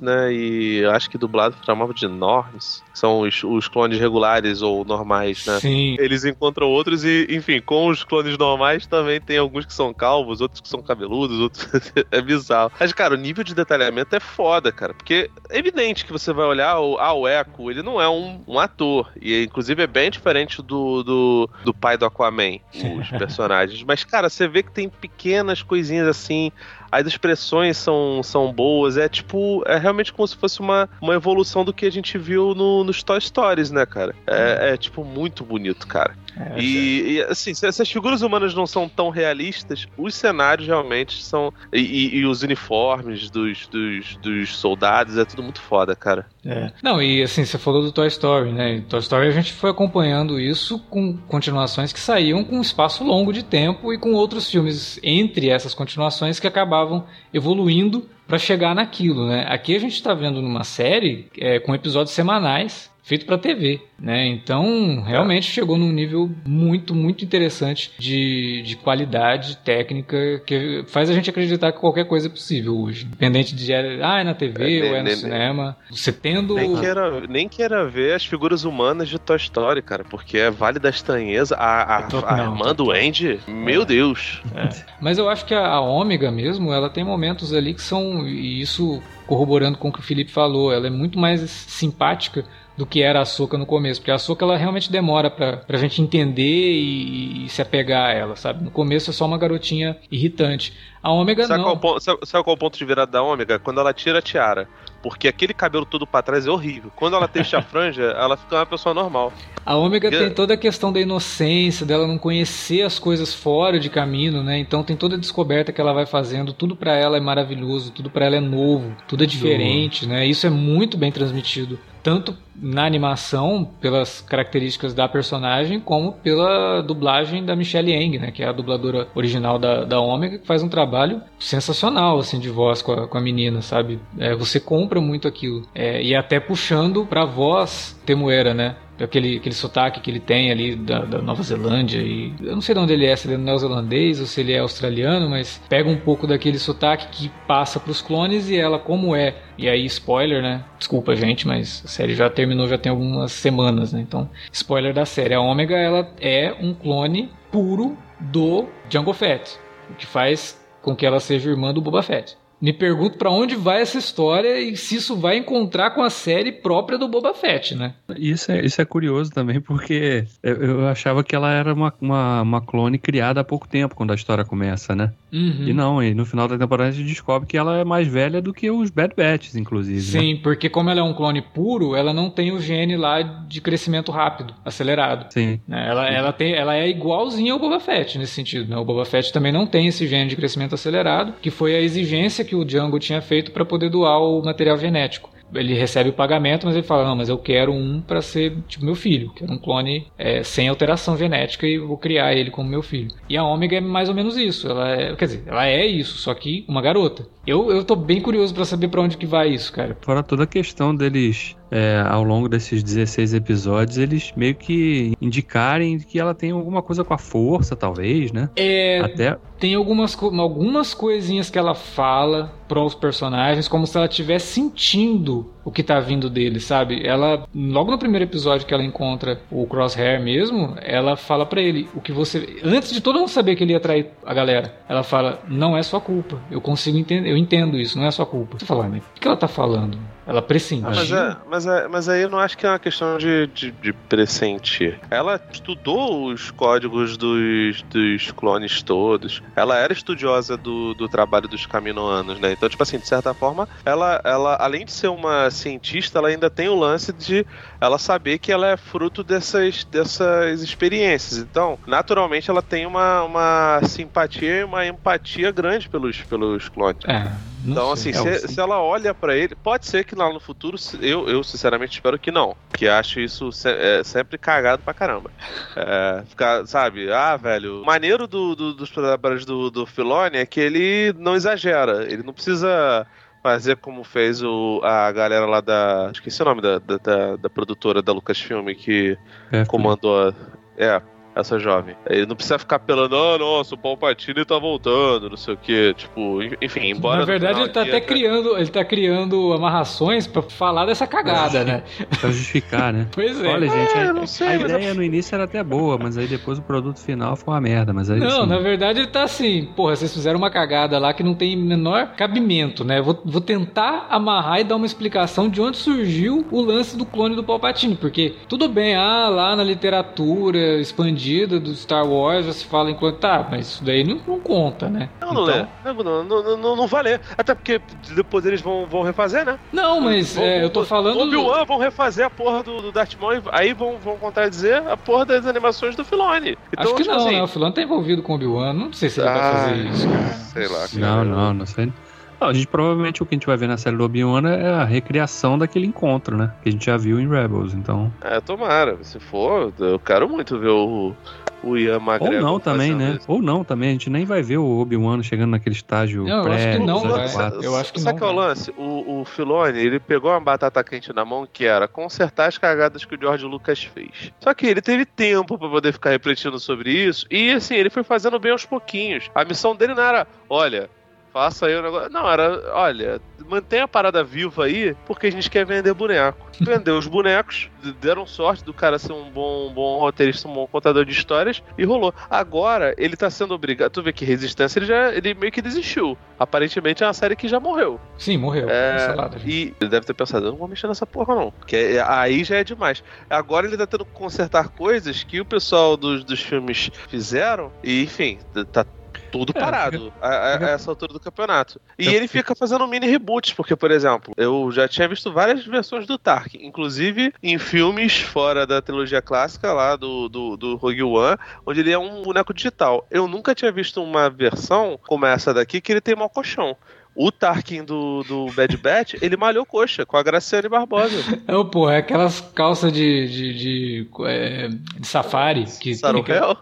[0.00, 0.32] né?
[0.32, 2.80] E acho que dublado chamava de Norns.
[2.94, 5.58] São os, os clones regulares ou normais, né?
[5.58, 5.96] Sim.
[5.98, 10.40] Eles encontram outros e, enfim, com os clones normais também tem alguns que são calvos,
[10.40, 11.68] outros que são cabeludos, outros.
[12.10, 12.70] é bizarro.
[12.78, 14.94] Mas, cara, o nível de detalhamento é foda, cara.
[14.94, 18.40] Porque é evidente que você vai olhar o, ah, o Echo, ele não é um,
[18.46, 19.10] um ator.
[19.20, 22.60] E, inclusive, é bem diferente do, do, do pai do Aquaman,
[23.00, 23.82] os personagens.
[23.82, 26.52] Mas, cara, você vê que tem pequenas coisinhas assim
[26.94, 31.64] as expressões são, são boas, é tipo, é realmente como se fosse uma, uma evolução
[31.64, 34.14] do que a gente viu no, nos Toy Stories, né, cara?
[34.26, 36.14] É, é tipo, muito bonito, cara.
[36.38, 41.22] É, e, e, assim, se essas figuras humanas não são tão realistas, os cenários realmente
[41.22, 41.52] são.
[41.72, 46.26] E, e os uniformes dos, dos, dos, soldados, é tudo muito foda, cara.
[46.44, 46.72] É.
[46.82, 48.74] Não, e assim, você falou do Toy Story, né?
[48.74, 53.04] Em Toy Story a gente foi acompanhando isso com continuações que saíam com um espaço
[53.04, 58.74] longo de tempo e com outros filmes entre essas continuações que acabavam evoluindo para chegar
[58.74, 59.44] naquilo, né?
[59.48, 64.26] Aqui a gente está vendo numa série é, com episódios semanais feito para TV, né?
[64.26, 71.12] Então, realmente chegou num nível muito, muito interessante de, de qualidade técnica que faz a
[71.12, 73.04] gente acreditar que qualquer coisa é possível hoje.
[73.04, 75.76] Independente de ah, é na TV é, ou é no nem, cinema.
[75.90, 76.54] Você tendo.
[76.54, 80.78] Nem queira, nem queira ver as figuras humanas de Toy Story, cara, porque é Vale
[80.78, 81.56] da Estranheza.
[81.56, 83.84] A, a, tô, a não, irmã do Andy, meu é.
[83.84, 84.40] Deus.
[84.54, 84.68] É.
[84.98, 88.26] Mas eu acho que a, a Ômega mesmo, ela tem momentos ali que são.
[88.26, 92.44] E isso corroborando com o que o Felipe falou, ela é muito mais simpática
[92.76, 95.78] do que era a Soca no começo, porque a Soca ela realmente demora pra, pra
[95.78, 98.64] gente entender e, e, se apegar a ela, sabe?
[98.64, 100.74] No começo é só uma garotinha irritante.
[101.02, 101.76] A Ômega sabe não.
[101.76, 103.58] Qual, sabe, sabe qual é o ponto de virada da Ômega?
[103.58, 104.68] Quando ela tira a tiara.
[105.02, 106.90] Porque aquele cabelo todo para trás é horrível.
[106.96, 109.32] Quando ela deixa a franja, ela fica uma pessoa normal.
[109.64, 113.88] A Ômega tem toda a questão da inocência, dela não conhecer as coisas fora de
[113.90, 114.58] caminho, né?
[114.58, 118.10] Então tem toda a descoberta que ela vai fazendo, tudo para ela é maravilhoso, tudo
[118.10, 120.26] para ela é novo, tudo é diferente, né?
[120.26, 127.44] Isso é muito bem transmitido tanto na animação, pelas características da personagem, como pela dublagem
[127.44, 130.68] da Michelle Yang, né, que é a dubladora original da, da Ômega, que faz um
[130.68, 133.98] trabalho sensacional, assim, de voz com a, com a menina, sabe?
[134.18, 135.66] É, você compra muito aquilo.
[135.74, 138.76] É, e até puxando pra voz temoeira, né?
[139.02, 142.74] aquele, aquele sotaque que ele tem ali da, da, Nova Zelândia e eu não sei
[142.74, 145.88] de onde ele é, se ele é neozelandês ou se ele é australiano, mas pega
[145.88, 149.34] um pouco daquele sotaque que passa para os clones e ela como é.
[149.58, 150.64] E aí spoiler, né?
[150.78, 154.00] Desculpa gente, mas a série já terminou já tem algumas semanas, né?
[154.00, 159.58] Então, spoiler da série, a Ômega ela é um clone puro do Jango Fett,
[159.90, 162.36] o que faz com que ela seja irmã do Boba Fett.
[162.64, 166.50] Me pergunto para onde vai essa história e se isso vai encontrar com a série
[166.50, 167.92] própria do Boba Fett, né?
[168.16, 172.40] Isso é, isso é curioso também, porque eu, eu achava que ela era uma, uma,
[172.40, 175.12] uma, clone criada há pouco tempo, quando a história começa, né?
[175.30, 175.68] Uhum.
[175.68, 178.40] E não, e no final da temporada a gente descobre que ela é mais velha
[178.40, 180.16] do que os Bad Batches, inclusive.
[180.16, 180.22] Né?
[180.22, 180.40] Sim, né?
[180.42, 184.10] porque como ela é um clone puro, ela não tem o gene lá de crescimento
[184.10, 185.30] rápido, acelerado.
[185.30, 185.60] Sim.
[185.68, 185.86] Né?
[185.86, 188.76] Ela, ela, tem, ela é igualzinha ao Boba Fett nesse sentido, né?
[188.78, 192.42] O Boba Fett também não tem esse gene de crescimento acelerado, que foi a exigência
[192.42, 195.30] que o Django tinha feito para poder doar o material genético.
[195.54, 198.84] ele recebe o pagamento, mas ele fala, não, mas eu quero um para ser tipo
[198.84, 202.82] meu filho, quero um clone é, sem alteração genética e vou criar ele como meu
[202.82, 203.08] filho.
[203.28, 206.18] E a Ômega é mais ou menos isso, ela é, quer dizer, ela é isso,
[206.18, 207.26] só que uma garota.
[207.46, 209.96] Eu, eu tô bem curioso para saber para onde que vai isso, cara.
[210.00, 215.98] Fora toda a questão deles é, ao longo desses 16 episódios, eles meio que indicarem
[215.98, 218.48] que ela tem alguma coisa com a força, talvez, né?
[218.54, 219.00] É.
[219.00, 219.36] Até.
[219.58, 225.52] Tem algumas, algumas coisinhas que ela fala para os personagens, como se ela estivesse sentindo
[225.64, 227.04] o que tá vindo dele, sabe?
[227.04, 231.88] Ela, logo no primeiro episódio que ela encontra o Crosshair mesmo, ela fala para ele
[231.92, 232.60] o que você.
[232.62, 235.82] Antes de todo mundo saber que ele ia trair a galera, ela fala: Não é
[235.82, 236.38] sua culpa.
[236.50, 238.58] Eu consigo entender, eu entendo isso, não é sua culpa.
[238.58, 239.98] Você fala, mas o que ela tá falando?
[240.26, 240.88] Ela pressentiu.
[240.88, 243.46] Ah, mas, é, mas, é, mas aí eu não acho que é uma questão de,
[243.48, 244.98] de, de pressentir.
[245.10, 249.42] Ela estudou os códigos dos, dos clones todos.
[249.54, 252.52] Ela era estudiosa do, do trabalho dos caminoanos, né?
[252.52, 256.48] Então, tipo assim, de certa forma, ela, ela além de ser uma cientista, ela ainda
[256.48, 257.46] tem o lance de
[257.80, 261.38] ela saber que ela é fruto dessas, dessas experiências.
[261.38, 267.04] Então, naturalmente, ela tem uma, uma simpatia e uma empatia grande pelos, pelos clones.
[267.06, 267.53] É.
[267.64, 270.76] Então, assim, é, se, se, ela olha para ele, pode ser que lá no futuro,
[271.00, 272.54] eu, eu sinceramente espero que não.
[272.72, 275.30] Que acho isso se, é, sempre cagado pra caramba.
[275.74, 280.46] É, ficar, sabe, ah, velho, o maneiro do, do, dos trabalhos do, do Filoni é
[280.46, 282.04] que ele não exagera.
[282.04, 283.06] Ele não precisa
[283.42, 286.10] fazer como fez o, a galera lá da.
[286.12, 289.18] Esqueci o nome da, da, da, da produtora da Lucasfilm que
[289.50, 290.34] é, comandou.
[290.76, 291.00] É,
[291.34, 291.96] essa jovem.
[292.08, 295.94] Ele não precisa ficar pelando, ah, nossa, o Palpatine tá voltando, não sei o que.
[295.94, 297.20] Tipo, enfim, embora.
[297.20, 301.82] Na verdade, ele tá até, criando, ele tá criando amarrações pra falar dessa cagada, né?
[302.20, 303.08] Pra justificar, né?
[303.12, 303.48] pois é.
[303.48, 304.94] Olha, gente, é, a, sei, a ideia eu...
[304.94, 307.92] no início era até boa, mas aí depois o produto final foi uma merda.
[307.92, 308.46] Mas aí, não, assim...
[308.46, 312.14] na verdade ele tá assim, porra, vocês fizeram uma cagada lá que não tem menor
[312.16, 313.00] cabimento, né?
[313.00, 317.34] Vou, vou tentar amarrar e dar uma explicação de onde surgiu o lance do clone
[317.34, 320.80] do Palpatine, porque tudo bem, ah, lá na literatura
[321.24, 325.08] expandida do Star Wars, você fala enquanto tá, mas isso daí não, não conta, né?
[325.20, 325.68] Não, não então...
[325.84, 327.20] Não, não, não, não, não vai ler.
[327.36, 327.80] Até porque
[328.14, 329.58] depois eles vão, vão refazer, né?
[329.72, 331.20] Não, mas vão, é, eu tô falando.
[331.20, 335.24] Obi-Wan vão refazer a porra do, do Darth Maul, aí vão, vão contradizer a porra
[335.24, 336.58] das animações do Filoni.
[336.72, 337.36] Então, Acho que tipo não, assim...
[337.36, 337.42] né?
[337.42, 340.08] O Filoni tá envolvido com o Obi-Wan, não sei se ele ah, vai fazer isso,
[340.08, 340.28] cara.
[340.28, 340.88] Sei lá.
[340.88, 340.90] Cara.
[340.94, 341.92] Não, não, não sei.
[342.40, 344.74] Não, a gente provavelmente o que a gente vai ver na série do Obi-Wan é
[344.74, 346.52] a recriação daquele encontro, né?
[346.62, 348.12] Que a gente já viu em Rebels, então.
[348.20, 348.98] É, tomara.
[349.02, 351.14] Se for, eu quero muito ver o,
[351.62, 352.36] o Ian McGregor.
[352.36, 353.18] Ou não também, né?
[353.26, 353.90] Ou não também.
[353.90, 356.52] A gente nem vai ver o Obi-Wan chegando naquele estágio não, pré.
[356.52, 358.04] Eu acho que não, Eu acho que Sabe não.
[358.04, 358.74] Sabe qual é o lance?
[358.76, 363.04] O, o Filoni, ele pegou uma batata quente na mão que era consertar as cagadas
[363.04, 364.32] que o George Lucas fez.
[364.40, 368.02] Só que ele teve tempo para poder ficar refletindo sobre isso e, assim, ele foi
[368.02, 369.30] fazendo bem aos pouquinhos.
[369.34, 370.90] A missão dele não era, olha,
[371.34, 372.08] faça aí o negócio.
[372.10, 376.46] Não, era, olha, mantém a parada viva aí, porque a gente quer vender boneco.
[376.60, 377.68] Vendeu os bonecos,
[378.00, 381.60] deram sorte do cara ser um bom, um bom roteirista, um bom contador de histórias,
[381.76, 382.14] e rolou.
[382.30, 383.90] Agora, ele tá sendo obrigado.
[383.90, 386.16] Tu vê que Resistência ele já ele meio que desistiu.
[386.38, 387.98] Aparentemente é uma série que já morreu.
[388.16, 388.68] Sim, morreu.
[388.70, 391.52] É, e ele deve ter pensado, eu não vou mexer nessa porra, não.
[391.66, 393.02] Que é, aí já é demais.
[393.28, 398.04] Agora ele tá tendo que consertar coisas que o pessoal dos, dos filmes fizeram, e
[398.04, 398.38] enfim,
[398.72, 398.86] tá
[399.30, 401.80] tudo é, parado a, a, essa altura do campeonato.
[401.98, 406.06] E ele fica fazendo mini reboots, porque, por exemplo, eu já tinha visto várias versões
[406.06, 411.38] do Tark, inclusive em filmes fora da trilogia clássica lá do, do, do Rogue One,
[411.66, 413.06] onde ele é um boneco digital.
[413.10, 416.76] Eu nunca tinha visto uma versão como essa daqui que ele tem mau colchão.
[417.16, 421.16] O Tarkin do, do Bad Batch, ele malhou coxa com a Graciane Barbosa.
[421.46, 425.64] Não, pô, é aquelas calças de, de, de, é, de safari.
[425.78, 426.56] Que Saruhel?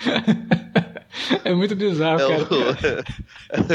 [1.44, 3.04] É muito bizarro, é cara.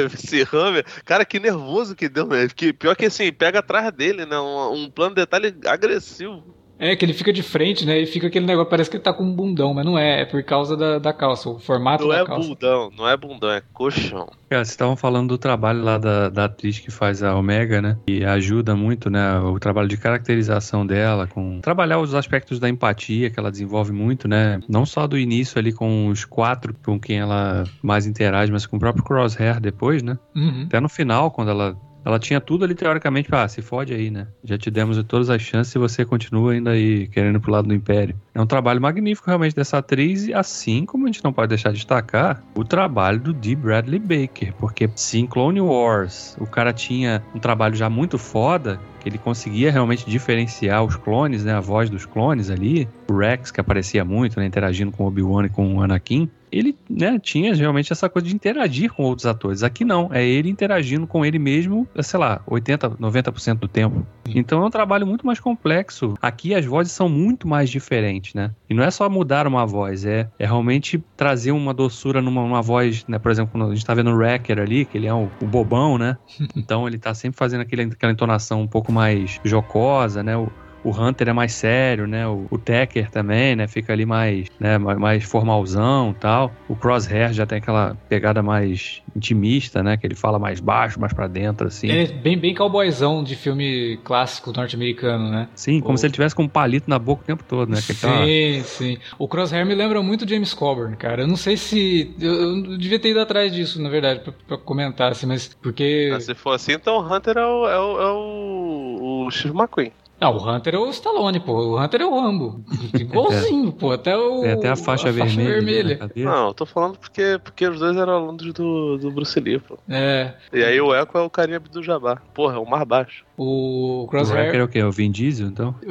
[0.13, 2.47] Esse Hammer, cara, que nervoso que deu, né?
[2.47, 4.39] Que, pior que assim, pega atrás dele, né?
[4.39, 6.60] Um, um plano de detalhe agressivo.
[6.81, 7.99] É, que ele fica de frente, né?
[7.99, 10.25] E fica aquele negócio, parece que ele tá com um bundão, mas não é, é
[10.25, 12.39] por causa da, da calça, o formato não da é calça.
[12.39, 14.27] Não é bundão, não é bundão, é colchão.
[14.49, 17.97] Cara, vocês estavam falando do trabalho lá da, da atriz que faz a Omega, né?
[18.07, 19.39] E ajuda muito, né?
[19.41, 24.27] O trabalho de caracterização dela, com trabalhar os aspectos da empatia que ela desenvolve muito,
[24.27, 24.59] né?
[24.67, 28.77] Não só do início ali com os quatro com quem ela mais interage, mas com
[28.77, 30.17] o próprio Crosshair depois, né?
[30.35, 30.63] Uhum.
[30.65, 34.09] Até no final, quando ela ela tinha tudo ali, teoricamente, pra, ah, se fode aí,
[34.09, 34.27] né?
[34.43, 37.73] Já te demos todas as chances e você continua ainda aí querendo pro lado do
[37.73, 38.15] Império.
[38.33, 41.69] É um trabalho magnífico, realmente, dessa atriz, e assim como a gente não pode deixar
[41.69, 43.55] de destacar o trabalho do D.
[43.55, 48.79] Bradley Baker, porque se em Clone Wars o cara tinha um trabalho já muito foda,
[48.99, 53.51] que ele conseguia realmente diferenciar os clones, né, a voz dos clones ali, o Rex
[53.51, 56.29] que aparecia muito, né, interagindo com Obi-Wan e com o Anakin.
[56.51, 59.63] Ele né, tinha realmente essa coisa de interagir com outros atores.
[59.63, 64.05] Aqui não, é ele interagindo com ele mesmo, sei lá, 80, 90% do tempo.
[64.27, 66.13] Então é um trabalho muito mais complexo.
[66.21, 68.51] Aqui as vozes são muito mais diferentes, né?
[68.69, 72.61] E não é só mudar uma voz, é, é realmente trazer uma doçura numa, numa
[72.61, 73.17] voz, né?
[73.19, 75.45] Por exemplo, quando a gente tá vendo o Wrecker ali, que ele é o, o
[75.45, 76.17] bobão, né?
[76.55, 80.37] Então ele tá sempre fazendo aquele, aquela entonação um pouco mais jocosa, né?
[80.37, 80.51] O,
[80.83, 82.27] o Hunter é mais sério, né?
[82.27, 83.67] O, o Tecker também, né?
[83.67, 84.77] Fica ali mais, né?
[84.77, 86.51] mais formalzão tal.
[86.67, 89.97] O Crosshair já tem aquela pegada mais intimista, né?
[89.97, 91.87] Que ele fala mais baixo, mais para dentro, assim.
[91.87, 95.47] Ele é bem, bem cowboyzão de filme clássico norte-americano, né?
[95.55, 95.97] Sim, como o...
[95.97, 97.77] se ele tivesse com um palito na boca o tempo todo, né?
[97.77, 98.63] Que sim, tá...
[98.63, 98.97] sim.
[99.17, 101.23] O Crosshair me lembra muito James Coburn, cara.
[101.23, 102.13] Eu não sei se...
[102.19, 106.11] Eu, eu devia ter ido atrás disso, na verdade, pra, pra comentar, assim, mas porque...
[106.13, 109.55] Ah, se for assim, então o Hunter é o, é o, é o, o Steve
[109.55, 109.91] McQueen.
[110.21, 111.53] Não, o Hunter é o Stallone, pô.
[111.53, 112.63] O Hunter é o Rambo.
[112.93, 113.71] Igualzinho, é.
[113.71, 113.91] pô.
[113.91, 114.41] Até o.
[114.41, 115.35] Tem até a faixa a vermelha.
[115.35, 116.11] Faixa vermelha.
[116.15, 119.79] Não, eu tô falando porque, porque os dois eram alunos do, do Bruce Lee, pô.
[119.89, 120.35] É.
[120.53, 122.21] E aí o Echo é o carinha do Jabá.
[122.35, 123.25] Porra, é o mais baixo.
[123.35, 124.53] O Crosshair.
[124.53, 124.83] O é o quê?
[124.83, 125.73] O Vin Diesel, então?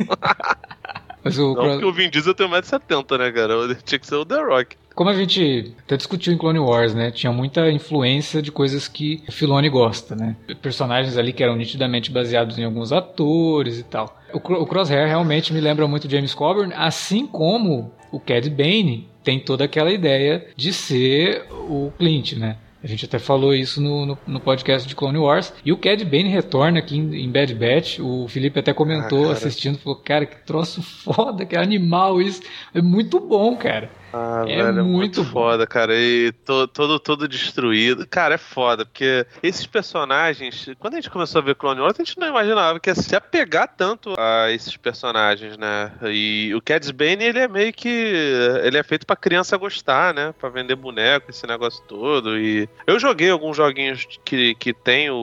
[1.24, 1.72] Mas o Não, Cross...
[1.72, 3.74] porque o Vin Diesel tem 1,70m, né, cara?
[3.84, 4.76] Tinha que ser o The Rock.
[4.94, 7.10] Como a gente até discutiu em Clone Wars, né?
[7.10, 10.36] Tinha muita influência de coisas que o Filoni gosta, né?
[10.60, 14.20] Personagens ali que eram nitidamente baseados em alguns atores e tal.
[14.32, 19.38] O, o Crosshair realmente me lembra muito James Coburn, assim como o Cad Bane tem
[19.38, 22.56] toda aquela ideia de ser o Clint, né?
[22.82, 25.52] A gente até falou isso no, no, no, podcast de Clone Wars.
[25.64, 27.98] E o Cad Bane retorna aqui em, em Bad Batch.
[27.98, 32.40] O Felipe até comentou ah, assistindo, falou, cara, que troço foda, que animal isso.
[32.74, 33.90] É muito bom, cara.
[34.12, 35.94] Ah, é velho, é muito, foda, cara.
[35.94, 38.06] E to, todo, todo destruído.
[38.06, 42.04] Cara, é foda, porque esses personagens, quando a gente começou a ver Clone Wars, a
[42.04, 45.92] gente não imaginava que ia se apegar tanto a esses personagens, né?
[46.04, 47.88] E o Cad Bane, ele é meio que.
[48.62, 50.34] Ele é feito pra criança gostar, né?
[50.38, 52.38] Pra vender boneco, esse negócio todo.
[52.38, 55.14] E eu joguei alguns joguinhos que, que tem o,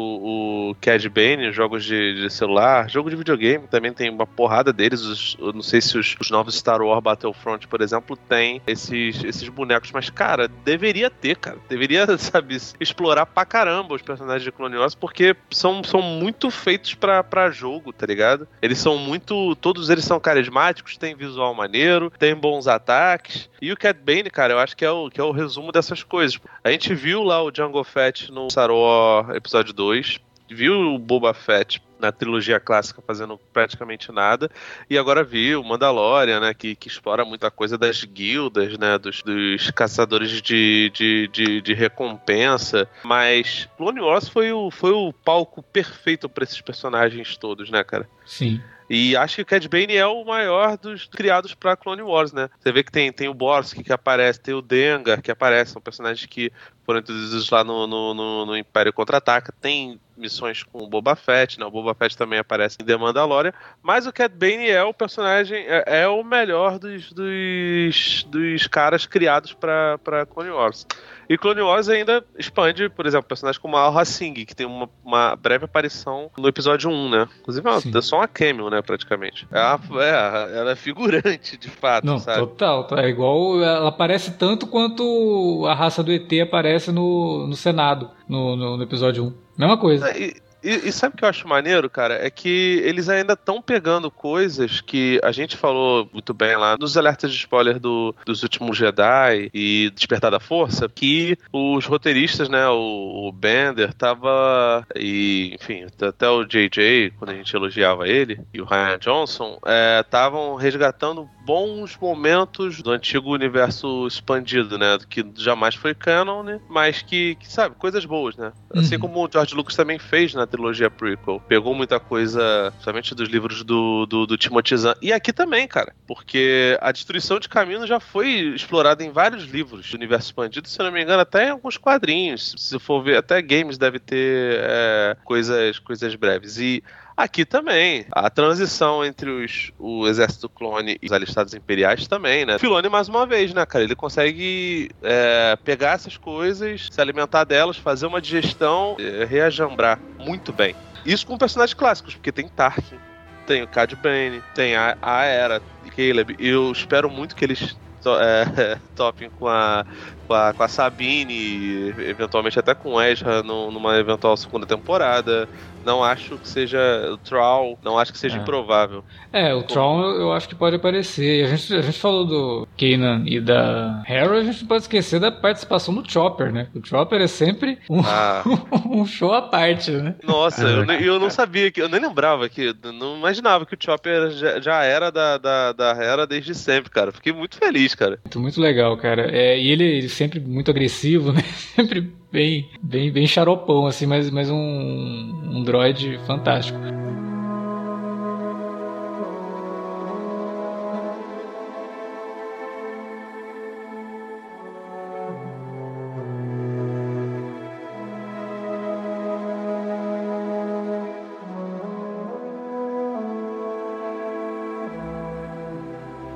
[0.71, 5.01] o Cad Bane, jogos de, de celular, jogo de videogame também tem uma porrada deles.
[5.01, 9.23] Os, eu não sei se os, os novos Star Wars Battlefront, por exemplo, tem esses,
[9.23, 11.57] esses bonecos, mas, cara, deveria ter, cara.
[11.67, 16.93] Deveria, sabe, explorar pra caramba os personagens de Clone Wars, porque são, são muito feitos
[16.93, 18.47] pra, pra jogo, tá ligado?
[18.61, 19.55] Eles são muito.
[19.55, 23.49] Todos eles são carismáticos, têm visual maneiro, têm bons ataques.
[23.61, 26.03] E o Cat Bane, cara, eu acho que é o, que é o resumo dessas
[26.03, 26.39] coisas.
[26.63, 31.81] A gente viu lá o Jungle Fett no Wars Episódio 2, viu o Boba Fett
[31.99, 34.49] na trilogia clássica fazendo praticamente nada.
[34.89, 36.53] E agora vi o Mandalorian, né?
[36.53, 38.97] Que, que explora muita coisa das guildas, né?
[38.97, 42.87] Dos, dos caçadores de, de, de, de, recompensa.
[43.03, 48.07] Mas Clone Wars foi o, foi o palco perfeito para esses personagens todos, né, cara?
[48.25, 48.61] Sim.
[48.89, 52.49] E acho que o Cad Bane é o maior dos criados para Clone Wars, né?
[52.59, 55.81] Você vê que tem, tem o Borsk que aparece, tem o Dengar que aparece, são
[55.81, 56.51] personagens que
[56.85, 59.53] foram introduzidos lá no, no, no, no Império Contra-Ataca.
[59.59, 61.65] Tem missões com o Boba Fett, né?
[61.65, 63.53] O Boba Fett também aparece em The Mandalorian.
[63.83, 69.05] Mas o Cad Bane é o personagem, é, é o melhor dos, dos, dos caras
[69.05, 70.87] criados para Clone Wars.
[71.29, 74.89] E Clone Wars ainda expande, por exemplo, personagens como a Al Racing, que tem uma,
[75.03, 77.27] uma, breve aparição no episódio 1, né?
[77.41, 79.47] Inclusive, é só uma cameo, né, praticamente.
[79.51, 82.39] É, uma, é, ela é figurante, de fato, Não, sabe?
[82.39, 82.85] total.
[82.85, 83.01] Tá?
[83.01, 88.55] É igual, ela aparece tanto quanto a raça do ET aparece no, no Senado, no,
[88.55, 89.33] no, no episódio 1.
[89.57, 90.09] Mesma coisa.
[90.09, 92.25] É, e, e, e, sabe o que eu acho maneiro, cara?
[92.25, 96.97] É que eles ainda estão pegando coisas que a gente falou muito bem lá nos
[96.97, 102.67] alertas de spoiler do, dos últimos Jedi e Despertar da Força, que os roteiristas, né,
[102.67, 108.61] o, o Bender tava e, enfim, até o JJ, quando a gente elogiava ele, e
[108.61, 109.59] o Ryan Johnson,
[109.99, 116.59] estavam é, resgatando bons momentos do antigo universo expandido, né, que jamais foi canon, né,
[116.69, 118.51] mas que, que sabe, coisas boas, né?
[118.75, 119.01] Assim uhum.
[119.01, 121.41] como o George Lucas também fez trilogia prequel.
[121.47, 124.95] Pegou muita coisa, somente dos livros do, do, do Timothy Zahn.
[125.01, 125.93] E aqui também, cara.
[126.07, 130.79] Porque a destruição de caminho já foi explorada em vários livros do universo expandido, se
[130.79, 132.55] eu não me engano, até em alguns quadrinhos.
[132.57, 136.57] Se for ver, até games deve ter é, coisas, coisas breves.
[136.57, 136.83] E
[137.17, 138.05] Aqui também.
[138.11, 142.59] A transição entre os, o exército clone e os alistados imperiais também, né?
[142.59, 143.83] Filone, mais uma vez, né, cara?
[143.83, 150.53] Ele consegue é, pegar essas coisas, se alimentar delas, fazer uma digestão, é, reajambrar muito
[150.53, 150.75] bem.
[151.03, 152.99] Isso com personagens clássicos, porque tem Tarkin,
[153.47, 155.59] tem o Cad Bane, tem a, a Era,
[155.95, 156.35] Caleb.
[156.37, 159.83] Eu espero muito que eles to, é, topem com a,
[160.27, 165.47] com a, com a Sabine, eventualmente até com Ezra no, numa eventual segunda temporada.
[165.85, 166.77] Não acho que seja
[167.13, 168.41] o Troll, não acho que seja é.
[168.41, 169.05] improvável.
[169.31, 171.45] É, o Troll eu acho que pode aparecer.
[171.45, 175.17] A gente, a gente falou do Kanan e da Hera, a gente não pode esquecer
[175.17, 176.67] da participação do Chopper, né?
[176.75, 178.43] O Chopper é sempre um, ah.
[178.85, 180.15] um show à parte, né?
[180.23, 184.31] Nossa, eu, eu, não sabia, que eu nem lembrava que, não imaginava que o Chopper
[184.31, 187.13] já, já era da, da, da Hera desde sempre, cara.
[187.13, 188.19] Fiquei muito feliz, cara.
[188.25, 189.29] Muito, muito legal, cara.
[189.31, 191.43] É, e ele, ele sempre muito agressivo, né?
[191.75, 196.79] Sempre bem, bem, bem xaropão, assim, mas, mas um, um droid fantástico.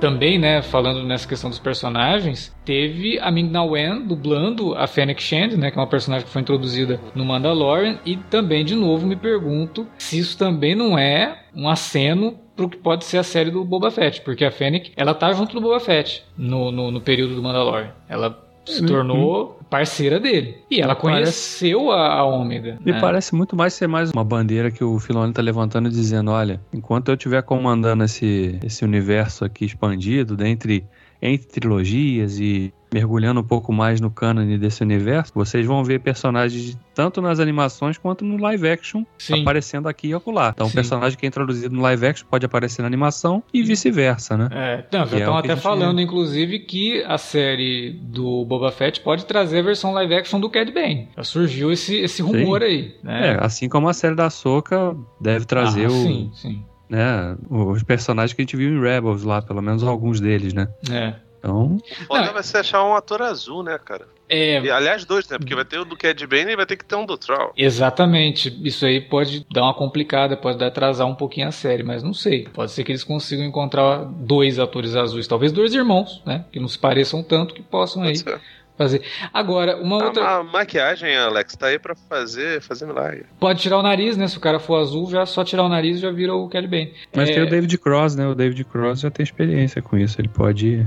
[0.01, 5.55] Também, né, falando nessa questão dos personagens, teve a Ming-Na Wen dublando a Fennec Shand,
[5.55, 9.15] né, que é uma personagem que foi introduzida no Mandalorian, e também, de novo, me
[9.15, 13.63] pergunto se isso também não é um aceno pro que pode ser a série do
[13.63, 17.35] Boba Fett, porque a Fennec, ela tá junto do Boba Fett no, no, no período
[17.35, 17.93] do Mandalorian.
[18.09, 20.57] Ela se tornou parceira dele.
[20.69, 22.01] E ela conheceu parece...
[22.01, 22.77] a, a Ômega.
[22.85, 22.99] Me né?
[22.99, 27.09] parece muito mais ser mais uma bandeira que o Filoni tá levantando dizendo, olha, enquanto
[27.09, 30.85] eu estiver comandando esse, esse universo aqui expandido, dentre
[31.21, 36.77] entre trilogias e mergulhando um pouco mais no cânone desse universo, vocês vão ver personagens
[36.93, 39.41] tanto nas animações quanto no live action Sim.
[39.41, 40.51] aparecendo aqui e acolá.
[40.53, 40.71] Então, Sim.
[40.71, 44.49] um personagem que é introduzido no live action pode aparecer na animação e vice-versa, né?
[44.51, 49.25] É, não, já estão é até falando, inclusive, que a série do Boba Fett pode
[49.25, 51.07] trazer a versão live action do Cad Bane.
[51.15, 52.67] Já surgiu esse, esse rumor sim.
[52.67, 53.29] aí, né?
[53.29, 55.91] É, assim como a série da Soca deve trazer ah, o...
[55.91, 56.65] Sim, sim.
[56.89, 60.67] Né, os personagens que a gente viu em Rebels lá, pelo menos alguns deles, né?
[60.91, 61.13] É.
[61.41, 61.77] Então.
[62.01, 64.07] O foda vai ser achar um ator azul, né, cara?
[64.29, 64.61] É...
[64.61, 65.37] E, aliás, dois, né?
[65.37, 67.51] Porque vai ter o do Cad Bane e vai ter que ter um do Troll.
[67.57, 68.55] Exatamente.
[68.63, 72.47] Isso aí pode dar uma complicada, pode atrasar um pouquinho a série, mas não sei.
[72.47, 76.45] Pode ser que eles consigam encontrar dois atores azuis, talvez dois irmãos, né?
[76.51, 78.17] Que não se pareçam tanto que possam pode aí.
[78.17, 78.39] Ser
[78.81, 79.01] fazer.
[79.33, 80.27] Agora, uma a, outra.
[80.37, 83.25] A maquiagem, Alex, tá aí pra fazer, fazer milagre.
[83.39, 84.27] Pode tirar o nariz, né?
[84.27, 86.93] Se o cara for azul, já só tirar o nariz já vira o Kelly Bane.
[87.15, 87.33] Mas é...
[87.33, 88.27] tem o David Cross, né?
[88.27, 90.19] O David Cross já tem experiência com isso.
[90.19, 90.85] Ele pode.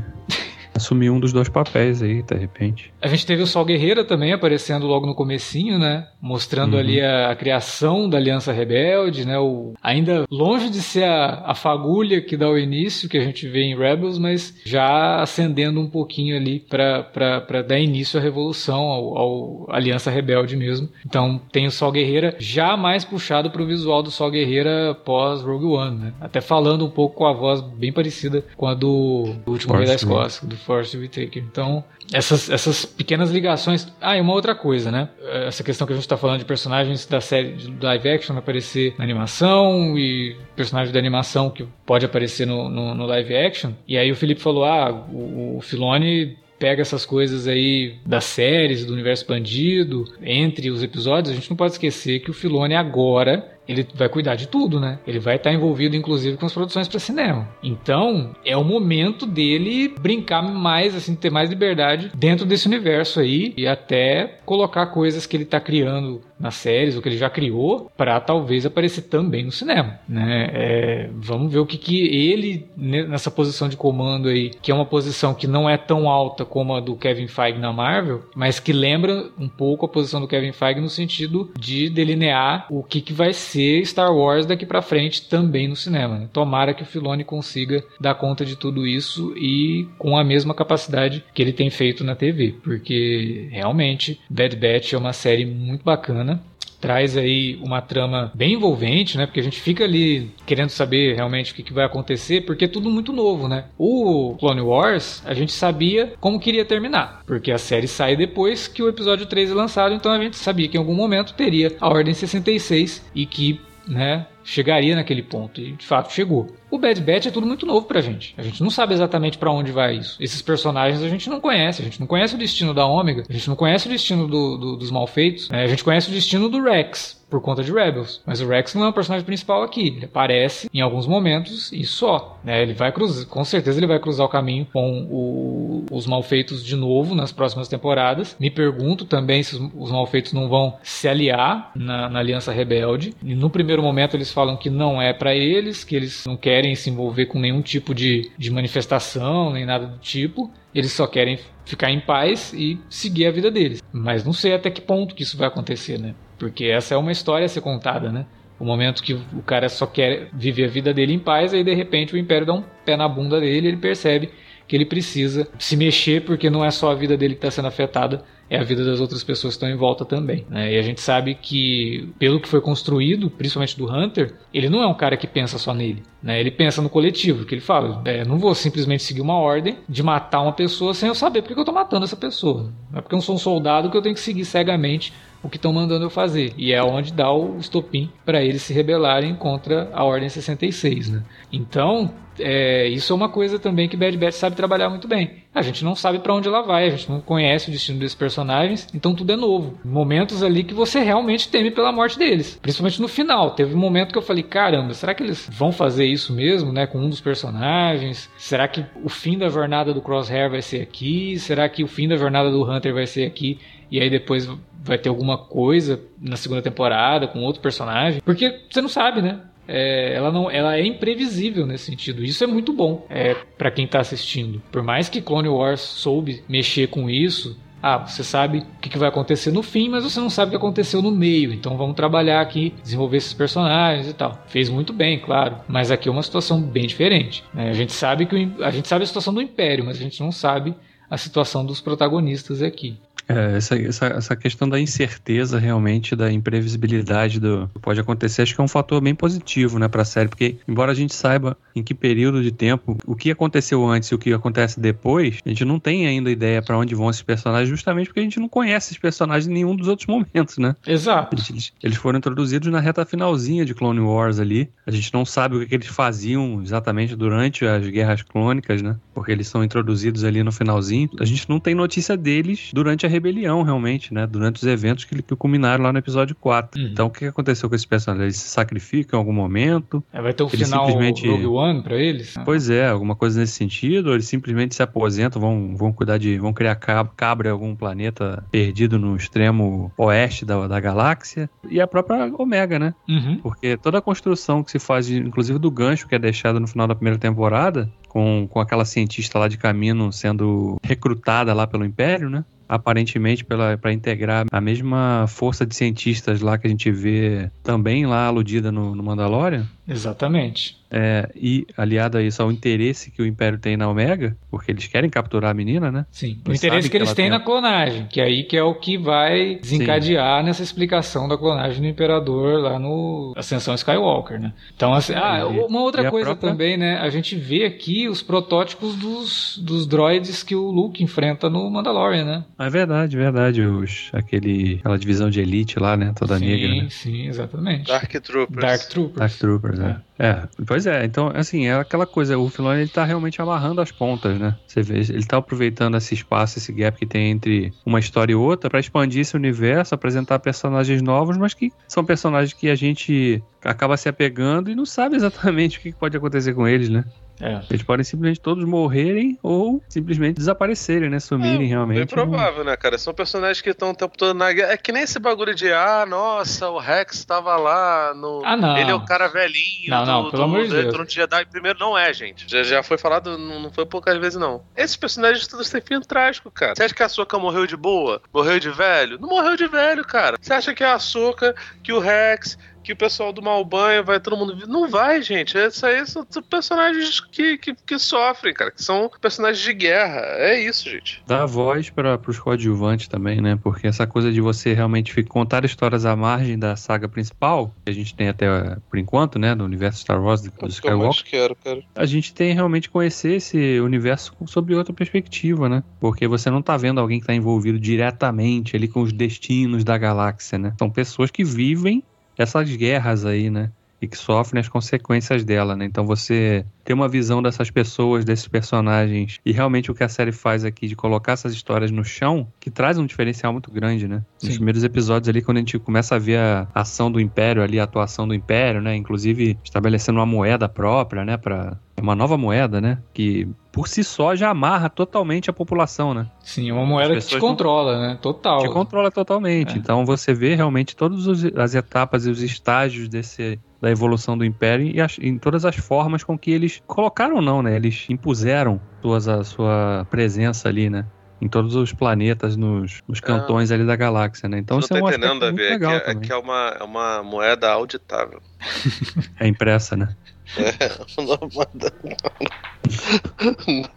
[0.75, 2.93] Assumir um dos dois papéis aí, de repente.
[3.01, 6.07] A gente teve o Sol Guerreira também aparecendo logo no comecinho, né?
[6.21, 6.81] Mostrando uhum.
[6.81, 9.39] ali a, a, criação da Aliança Rebelde, né?
[9.39, 13.49] O, ainda longe de ser a, a fagulha que dá o início, que a gente
[13.49, 19.19] vê em Rebels, mas já acendendo um pouquinho ali para dar início à revolução, ao,
[19.19, 20.89] ao, Aliança Rebelde mesmo.
[21.07, 25.43] Então tem o Sol Guerreira já mais puxado para o visual do Sol Guerreira pós
[25.43, 26.13] Rogue One, né?
[26.21, 29.87] Até falando um pouco com a voz bem parecida com a do, do último Rei
[29.87, 31.43] da Escócia, do Force Whitaker.
[31.43, 33.87] Então, essas, essas pequenas ligações.
[34.01, 35.09] Ah, e uma outra coisa, né?
[35.47, 38.95] Essa questão que a gente está falando de personagens da série de live action aparecer
[38.99, 43.73] na animação e personagens da animação que pode aparecer no, no, no live action.
[43.87, 48.87] E aí o Felipe falou: ah, o, o Filone pega essas coisas aí das séries,
[48.87, 53.54] do universo expandido, entre os episódios, a gente não pode esquecer que o Filone agora
[53.67, 54.99] ele vai cuidar de tudo, né?
[55.07, 57.49] Ele vai estar envolvido, inclusive, com as produções para cinema.
[57.63, 63.55] Então, é o momento dele brincar mais, assim, ter mais liberdade dentro desse universo aí
[63.57, 67.91] e até colocar coisas que ele está criando nas séries, o que ele já criou,
[67.97, 70.51] para talvez aparecer também no cinema, né?
[70.53, 74.85] É, vamos ver o que, que ele, nessa posição de comando aí, que é uma
[74.85, 78.73] posição que não é tão alta como a do Kevin Feige na Marvel, mas que
[78.73, 83.13] lembra um pouco a posição do Kevin Feige no sentido de delinear o que, que
[83.13, 86.19] vai ser ser Star Wars daqui para frente também no cinema.
[86.19, 86.29] Né?
[86.33, 91.25] Tomara que o Filoni consiga dar conta de tudo isso e com a mesma capacidade
[91.33, 96.43] que ele tem feito na TV, porque realmente Bad Batch é uma série muito bacana
[96.85, 99.25] traz aí uma trama bem envolvente, né?
[99.25, 102.69] Porque a gente fica ali querendo saber realmente o que, que, vai acontecer, porque é
[102.69, 103.65] tudo muito novo, né?
[103.79, 108.83] O Clone Wars, a gente sabia como queria terminar, porque a série sai depois que
[108.83, 111.89] o episódio 3 é lançado, então a gente sabia que em algum momento teria a
[111.89, 113.59] Ordem 66 e que,
[113.89, 115.61] né, chegaria naquele ponto.
[115.61, 116.55] E de fato chegou.
[116.71, 118.35] O Bad Batch é tudo muito novo pra gente.
[118.37, 120.17] A gente não sabe exatamente para onde vai isso.
[120.23, 121.83] Esses personagens a gente não conhece.
[121.83, 123.25] A gente não conhece o destino da Ômega.
[123.29, 125.49] A gente não conhece o destino do, do, dos malfeitos.
[125.49, 125.65] Né?
[125.65, 128.23] A gente conhece o destino do Rex por conta de Rebels.
[128.27, 129.89] Mas o Rex não é o personagem principal aqui.
[129.89, 132.39] Ele aparece em alguns momentos e só.
[132.45, 132.63] Né?
[132.63, 136.77] Ele vai cruzar, com certeza ele vai cruzar o caminho com o, os malfeitos de
[136.77, 138.37] novo nas próximas temporadas.
[138.39, 143.15] Me pergunto também se os, os malfeitos não vão se aliar na, na Aliança Rebelde.
[143.23, 146.75] E no primeiro momento eles falam que não é para eles, que eles não querem
[146.75, 150.51] se envolver com nenhum tipo de, de manifestação, nem nada do tipo.
[150.75, 153.83] Eles só querem ficar em paz e seguir a vida deles.
[153.93, 156.15] Mas não sei até que ponto que isso vai acontecer, né?
[156.39, 158.27] Porque essa é uma história a ser contada, né?
[158.59, 161.75] O momento que o cara só quer viver a vida dele em paz, aí de
[161.75, 164.31] repente o Império dá um pé na bunda dele ele percebe
[164.67, 167.69] que ele precisa se mexer, porque não é só a vida dele que está sendo
[167.69, 170.47] afetada, é a vida das outras pessoas que estão em volta também.
[170.49, 170.75] Né?
[170.75, 174.87] E a gente sabe que, pelo que foi construído, principalmente do Hunter, ele não é
[174.87, 176.03] um cara que pensa só nele.
[176.23, 176.41] Né?
[176.41, 180.03] Ele pensa no coletivo, que ele fala: é, não vou simplesmente seguir uma ordem de
[180.03, 182.73] matar uma pessoa sem eu saber porque eu estou matando essa pessoa.
[182.91, 185.13] Não é porque eu sou um soldado que eu tenho que seguir cegamente
[185.45, 186.53] o que estão mandando eu fazer.
[186.57, 191.11] E é onde dá o estopim para eles se rebelarem contra a Ordem 66.
[191.11, 191.23] Né?
[191.53, 195.45] Então, é, isso é uma coisa também que Bad Batch sabe trabalhar muito bem.
[195.55, 198.15] A gente não sabe para onde ela vai, a gente não conhece o destino desses
[198.15, 199.79] personagens, então tudo é novo.
[199.85, 203.53] Momentos ali que você realmente teme pela morte deles, principalmente no final.
[203.53, 206.87] Teve um momento que eu falei: caramba, será que eles vão fazer isso mesmo, né,
[206.87, 208.29] com um dos personagens?
[208.37, 211.39] Será que o fim da jornada do Crosshair vai ser aqui?
[211.39, 213.59] Será que o fim da jornada do Hunter vai ser aqui?
[213.91, 214.49] E aí depois
[214.83, 218.21] vai ter alguma coisa na segunda temporada com outro personagem?
[218.25, 219.41] Porque você não sabe, né?
[219.67, 222.23] É, ela não ela é imprevisível nesse sentido.
[222.23, 224.63] Isso é muito bom é, para quem está assistindo.
[224.71, 229.11] Por mais que Clone Wars soube mexer com isso, ah, você sabe o que vai
[229.11, 231.53] acontecer no fim, mas você não sabe o que aconteceu no meio.
[231.53, 234.43] Então vamos trabalhar aqui, desenvolver esses personagens e tal.
[234.47, 237.45] Fez muito bem, claro, mas aqui é uma situação bem diferente.
[237.53, 237.69] Né?
[237.69, 240.19] A gente sabe que o, a gente sabe a situação do Império, mas a gente
[240.23, 240.75] não sabe
[241.11, 242.97] a situação dos protagonistas aqui.
[243.29, 248.55] É, essa, essa, essa questão da incerteza realmente, da imprevisibilidade do que pode acontecer, acho
[248.55, 251.57] que é um fator bem positivo né, para a série, porque embora a gente saiba
[251.75, 255.49] em que período de tempo, o que aconteceu antes e o que acontece depois, a
[255.49, 258.49] gente não tem ainda ideia para onde vão esses personagens, justamente porque a gente não
[258.49, 260.77] conhece esses personagens em nenhum dos outros momentos, né?
[260.87, 261.35] Exato.
[261.35, 264.69] Eles, eles foram introduzidos na reta finalzinha de Clone Wars ali.
[264.87, 268.97] A gente não sabe o que, que eles faziam exatamente durante as guerras clônicas, né?
[269.15, 271.09] Porque eles são introduzidos ali no finalzinho.
[271.21, 274.27] A gente não tem notícia deles durante a rebelião, realmente, né?
[274.27, 276.81] Durante os eventos que, que culminaram lá no episódio 4.
[276.81, 276.89] Uhum.
[276.89, 278.25] Então, o que aconteceu com esses personagens?
[278.25, 280.03] Eles se sacrificam em algum momento?
[280.13, 281.29] É, vai ter um eles final simplesmente...
[281.29, 282.35] Rogue One pra eles?
[282.45, 284.09] Pois é, alguma coisa nesse sentido.
[284.09, 286.39] Ou eles simplesmente se aposentam, vão, vão cuidar de...
[286.39, 291.49] vão criar cabra em algum planeta perdido no extremo oeste da, da galáxia.
[291.71, 292.95] E a própria Omega, né?
[293.09, 293.39] Uhum.
[293.43, 296.87] Porque toda a construção que se faz, inclusive do gancho que é deixado no final
[296.87, 302.31] da primeira temporada, com, com aquela cientista lá de caminho sendo recrutada lá pelo Império,
[302.31, 302.45] né?
[302.69, 308.27] Aparentemente para integrar a mesma força de cientistas lá que a gente vê também lá
[308.27, 309.67] aludida no, no Mandalorian.
[309.87, 310.77] Exatamente.
[310.97, 314.87] É, e aliado a isso ao interesse que o Império tem na Omega, porque eles
[314.87, 316.07] querem capturar a menina, né?
[316.09, 316.39] Sim.
[316.47, 317.31] Eles o interesse que, que eles têm tem...
[317.31, 320.47] na clonagem, que é aí que é o que vai desencadear Sim.
[320.47, 324.53] nessa explicação da clonagem do Imperador lá no Ascensão Skywalker, né?
[324.77, 326.51] Então, assim, ah, uma outra coisa própria...
[326.51, 326.99] também, né?
[326.99, 332.25] A gente vê aqui os protótipos dos, dos droids que o Luke enfrenta no Mandalorian,
[332.25, 332.45] né?
[332.57, 333.63] É verdade, verdade.
[333.63, 336.13] Os, aquele, aquela divisão de elite lá, né?
[336.17, 336.69] Toda sim, negra.
[336.69, 337.89] Sim, sim, exatamente.
[337.89, 338.61] Dark Troopers.
[338.61, 339.19] Dark Troopers.
[339.19, 340.01] Dark Troopers, é.
[340.19, 340.43] é.
[340.67, 341.05] pois é.
[341.05, 342.39] Então, assim, é aquela coisa.
[342.39, 344.57] O Filoni, ele tá realmente amarrando as pontas, né?
[344.67, 348.37] Você vê, ele tá aproveitando esse espaço, esse gap que tem entre uma história e
[348.37, 353.43] outra para expandir esse universo, apresentar personagens novos, mas que são personagens que a gente
[353.63, 357.05] acaba se apegando e não sabe exatamente o que pode acontecer com eles, né?
[357.41, 357.61] É.
[357.71, 361.19] Eles podem simplesmente todos morrerem ou simplesmente desaparecerem, né?
[361.19, 362.03] Sumirem é, realmente.
[362.03, 362.97] É provável, né, cara?
[362.99, 364.73] São personagens que estão o tempo todo na guerra.
[364.73, 368.43] É que nem esse bagulho de, ah, nossa, o Rex estava lá no.
[368.45, 368.77] Ah, não.
[368.77, 369.91] Ele é o cara velhinho.
[369.91, 370.97] Não, não, do, pelo do, amor de Deus.
[370.97, 371.45] No Jedi.
[371.47, 372.49] Primeiro, não é, gente.
[372.49, 374.63] Já, já foi falado, não, não foi poucas vezes, não.
[374.77, 376.75] Esses personagens todos têm fim trágico, cara.
[376.75, 378.21] Você acha que a Soca morreu de boa?
[378.33, 379.19] Morreu de velho?
[379.21, 380.37] Não morreu de velho, cara.
[380.41, 384.05] Você acha que é a Soca, que o Rex, que o pessoal do mal banho
[384.05, 384.67] vai todo mundo.
[384.69, 385.57] Não vai, gente.
[385.57, 388.71] Isso aí são personagens que, que, que, sofrem, cara.
[388.71, 390.21] Que são personagens de guerra.
[390.37, 391.23] É isso, gente.
[391.27, 393.59] Dá voz para os coadjuvantes também, né?
[393.61, 397.95] Porque essa coisa de você realmente contar histórias à margem da saga principal, que a
[397.95, 398.47] gente tem até
[398.91, 399.55] por enquanto, né?
[399.55, 401.25] No universo Star Wars do, do Skywalker.
[401.25, 401.83] Quero, cara.
[401.95, 405.83] A gente tem realmente conhecer esse universo sob outra perspectiva, né?
[405.99, 409.97] Porque você não tá vendo alguém que tá envolvido diretamente ali com os destinos da
[409.97, 410.75] galáxia, né?
[410.79, 412.05] São pessoas que vivem
[412.37, 413.71] essas guerras aí, né?
[414.01, 415.85] E que sofrem as consequências dela, né?
[415.85, 420.33] Então você ter uma visão dessas pessoas, desses personagens, e realmente o que a série
[420.33, 424.23] faz aqui de colocar essas histórias no chão, que traz um diferencial muito grande, né?
[424.39, 424.49] Sim.
[424.49, 427.81] Nos primeiros episódios ali, quando a gente começa a ver a ação do Império ali,
[427.81, 428.95] a atuação do Império, né?
[428.95, 431.37] Inclusive estabelecendo uma moeda própria, né?
[431.37, 432.99] Pra é uma nova moeda, né?
[433.13, 436.27] Que por si só já amarra totalmente a população, né?
[436.41, 438.19] Sim, é uma moeda que te controla, né?
[438.21, 438.61] Total.
[438.61, 439.75] Te controla totalmente.
[439.75, 439.79] É.
[439.79, 441.27] Então você vê realmente todas
[441.57, 445.77] as etapas e os estágios desse da evolução do Império e as, em todas as
[445.77, 447.77] formas com que eles colocaram não, né?
[447.77, 451.07] Eles impuseram suas, a sua presença ali, né?
[451.41, 454.59] Em todos os planetas, nos, nos cantões ali da galáxia, né?
[454.59, 456.83] Então isso é um entendendo, muito é legal é, que, é, que é uma, é
[456.83, 458.41] uma moeda auditável.
[459.39, 460.15] é impressa, né?
[460.57, 460.73] É,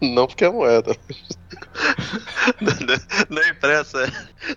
[0.14, 0.94] não porque é moeda.
[3.30, 4.10] Não é impressa, é.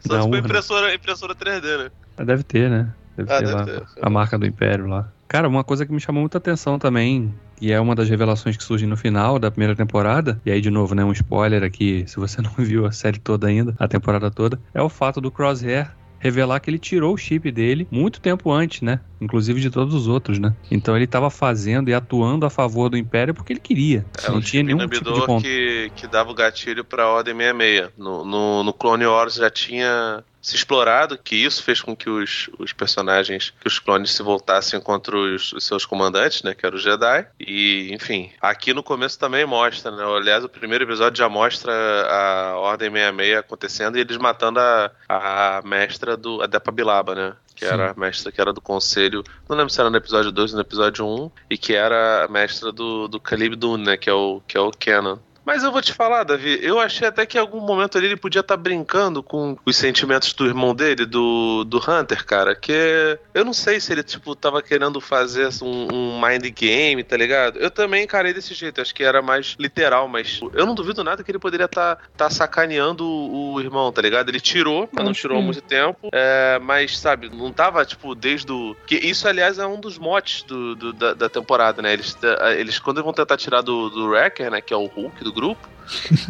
[0.08, 0.40] Só Não, né?
[0.40, 1.92] impressora, impressora 3D, né?
[2.26, 2.94] Deve ter, né?
[3.16, 3.84] Deve Ah, ter deve lá ter.
[4.02, 5.12] a marca do Império lá.
[5.32, 8.64] Cara, uma coisa que me chamou muita atenção também, e é uma das revelações que
[8.66, 12.18] surge no final da primeira temporada, e aí de novo, né, um spoiler aqui, se
[12.18, 15.90] você não viu a série toda ainda, a temporada toda, é o fato do Crosshair
[16.20, 19.00] revelar que ele tirou o chip dele muito tempo antes, né?
[19.22, 20.54] Inclusive de todos os outros, né?
[20.70, 24.06] Então ele estava fazendo e atuando a favor do Império porque ele queria.
[24.22, 25.44] É, não tinha nenhum tipo de conta.
[25.44, 27.90] que, que dava o gatilho pra Ordem 66.
[27.98, 32.50] No, no, no Clone Wars já tinha se explorado que isso fez com que os,
[32.58, 36.78] os personagens, que os clones se voltassem contra os, os seus comandantes, né, que eram
[36.78, 37.28] os Jedi.
[37.40, 40.04] E, enfim, aqui no começo também mostra, né?
[40.04, 45.62] Aliás, o primeiro episódio já mostra a Ordem 66 acontecendo e eles matando a, a
[45.64, 47.34] mestra do a Depa Bilaba, né?
[47.56, 47.74] Que Sim.
[47.74, 49.24] era a mestra que era do conselho.
[49.48, 51.32] Não lembro se era no episódio 2 ou no episódio 1.
[51.50, 53.98] E que era a mestra do, do Caleb Dune, né?
[53.98, 55.18] Que é o, que é o Canon.
[55.46, 58.16] Mas eu vou te falar, Davi, eu achei até que em algum momento ali ele
[58.18, 62.56] podia estar brincando com os sentimentos do irmão dele, do, do Hunter, cara.
[62.56, 67.18] Que eu não sei se ele, tipo, tava querendo fazer um, um mind game, tá
[67.18, 67.58] ligado?
[67.60, 71.24] Eu também encarei desse jeito, acho que era mais literal, mas eu não duvido nada
[71.24, 74.30] que ele poderia estar tá, sacaneando o, o irmão, tá ligado?
[74.30, 78.52] Ele tirou, mas não tirou há muito tempo, é, mas, sabe, não tava, tipo, desde
[78.52, 78.76] o.
[78.86, 81.94] Que isso, aliás, é um dos motes do, do- da, da temporada, né?
[81.94, 82.16] Eles,
[82.58, 84.62] eles, quando vão tentar tirar do, do Wrecker, né?
[84.62, 85.68] Que é o Hulk do grupo,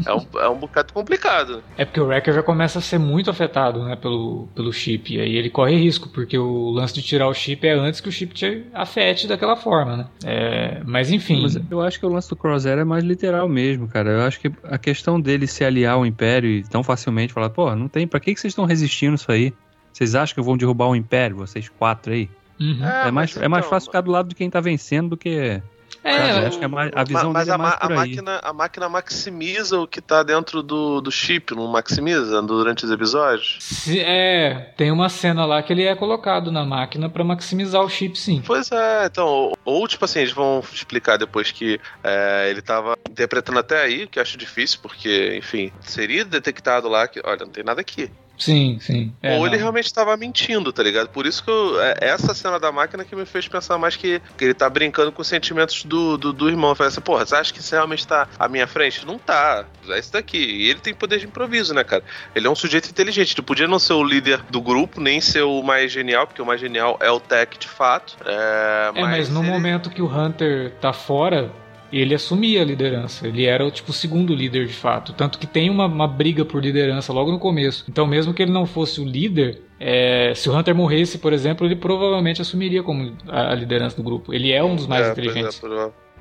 [0.06, 1.64] é um, é um bocado complicado.
[1.78, 5.16] É porque o Wrecker já começa a ser muito afetado, né, pelo, pelo chip.
[5.16, 8.10] E aí ele corre risco, porque o lance de tirar o chip é antes que
[8.10, 10.06] o chip te afete daquela forma, né?
[10.24, 11.41] É, mas enfim.
[11.41, 14.12] Mas eu acho que o lance do Crosshair é mais literal mesmo, cara.
[14.12, 17.74] Eu acho que a questão dele se aliar ao Império e tão facilmente falar, pô,
[17.76, 19.54] não tem, pra que, que vocês estão resistindo isso aí?
[19.91, 22.30] Vocês acham que vão derrubar o Império, vocês quatro aí?
[22.60, 22.86] Uhum.
[22.86, 25.18] É, mais, mas é mais então, fácil ficar do lado de quem tá vencendo do
[25.18, 25.62] que.
[26.04, 27.89] É, acho que é mais- a visão mas dele é a, ma- mais por a
[27.89, 28.00] aí.
[28.10, 32.92] máquina, a máquina maximiza o que tá dentro do, do chip, não maximiza durante os
[32.92, 33.58] episódios?
[33.60, 37.89] se- é, tem uma cena lá que ele é colocado na máquina pra maximizar o
[37.89, 38.42] chip, sim.
[38.46, 42.96] Pois é, então, ou, ou, tipo assim, eles vão explicar depois que é, ele tava
[43.10, 47.52] interpretando até aí, que eu acho difícil, porque, enfim, seria detectado lá que, olha, não
[47.52, 48.10] tem nada aqui.
[48.42, 49.14] Sim, sim.
[49.22, 49.62] É, ou ele não.
[49.62, 51.10] realmente estava mentindo, tá ligado?
[51.10, 54.20] Por isso que eu, é essa cena da máquina que me fez pensar mais que,
[54.38, 56.74] que ele tá brincando com os sentimentos do, do, do irmão.
[56.74, 59.06] Falei assim, porra, você acha que isso realmente tá à minha frente?
[59.06, 59.66] Não tá.
[59.89, 60.38] É isso daqui.
[60.38, 62.04] E ele tem poder de improviso, né, cara?
[62.36, 63.34] Ele é um sujeito inteligente.
[63.36, 66.46] Ele podia não ser o líder do grupo, nem ser o mais genial, porque o
[66.46, 68.18] mais genial é o Tech de fato.
[68.26, 71.52] É, É, mas no ele- momento que o Hunter tá fora,
[71.92, 73.28] ele assumia a liderança.
[73.28, 75.14] Ele era o tipo o segundo líder de fato.
[75.14, 77.86] Tanto que tem uma, uma briga por liderança logo no começo.
[77.89, 81.66] Então, mesmo que ele não fosse o líder, é, se o Hunter morresse, por exemplo,
[81.66, 84.34] ele provavelmente assumiria como a, liderança do grupo.
[84.34, 85.62] Ele é um dos mais É, é, inteligentes.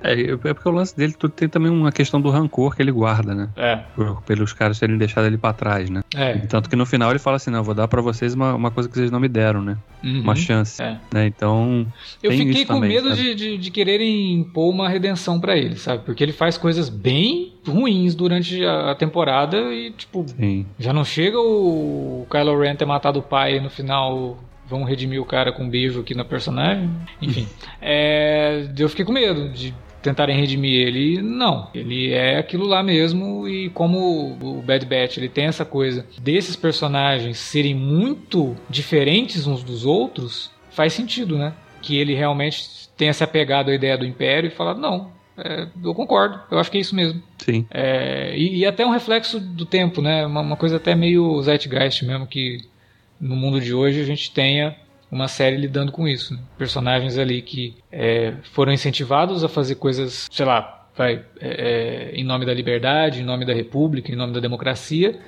[0.02, 2.90] É, é porque o lance dele tudo tem também uma questão do rancor que ele
[2.92, 3.48] guarda, né?
[3.56, 6.02] É, Por- pelos caras terem deixado ele pra trás, né?
[6.14, 6.34] é.
[6.38, 8.88] Tanto que no final ele fala assim: não, vou dar pra vocês uma, uma coisa
[8.88, 9.76] que vocês não me deram, né?
[10.02, 10.20] Uhum.
[10.22, 10.82] Uma chance.
[10.82, 10.96] É.
[11.12, 11.26] Né?
[11.26, 11.86] Então.
[12.22, 16.04] Eu fiquei com também, medo de, de, de quererem impor uma redenção pra ele, sabe?
[16.04, 20.66] Porque ele faz coisas bem ruins durante a, a temporada e, tipo, Sim.
[20.78, 25.20] já não chega o Kylo Ren ter matado o pai e no final vão redimir
[25.20, 26.88] o cara com um beijo aqui na personagem.
[27.20, 27.46] Enfim,
[27.82, 31.22] é, eu fiquei com medo de tentarem redimir ele.
[31.22, 36.06] Não, ele é aquilo lá mesmo e como o Bad Batch ele tem essa coisa
[36.20, 41.52] desses personagens serem muito diferentes uns dos outros, faz sentido, né?
[41.82, 45.94] Que ele realmente tenha se apegado à ideia do Império e falado, não, é, eu
[45.94, 47.22] concordo, eu acho que é isso mesmo.
[47.38, 47.66] Sim.
[47.70, 50.26] É, e, e até um reflexo do tempo, né?
[50.26, 52.58] Uma, uma coisa até meio Zeitgeist mesmo, que
[53.20, 54.76] no mundo de hoje a gente tenha
[55.10, 56.34] uma série lidando com isso.
[56.34, 56.40] né?
[56.56, 62.24] Personagens ali que é, foram incentivados a fazer coisas, sei lá, vai, é, é, em
[62.24, 65.18] nome da liberdade, em nome da república, em nome da democracia.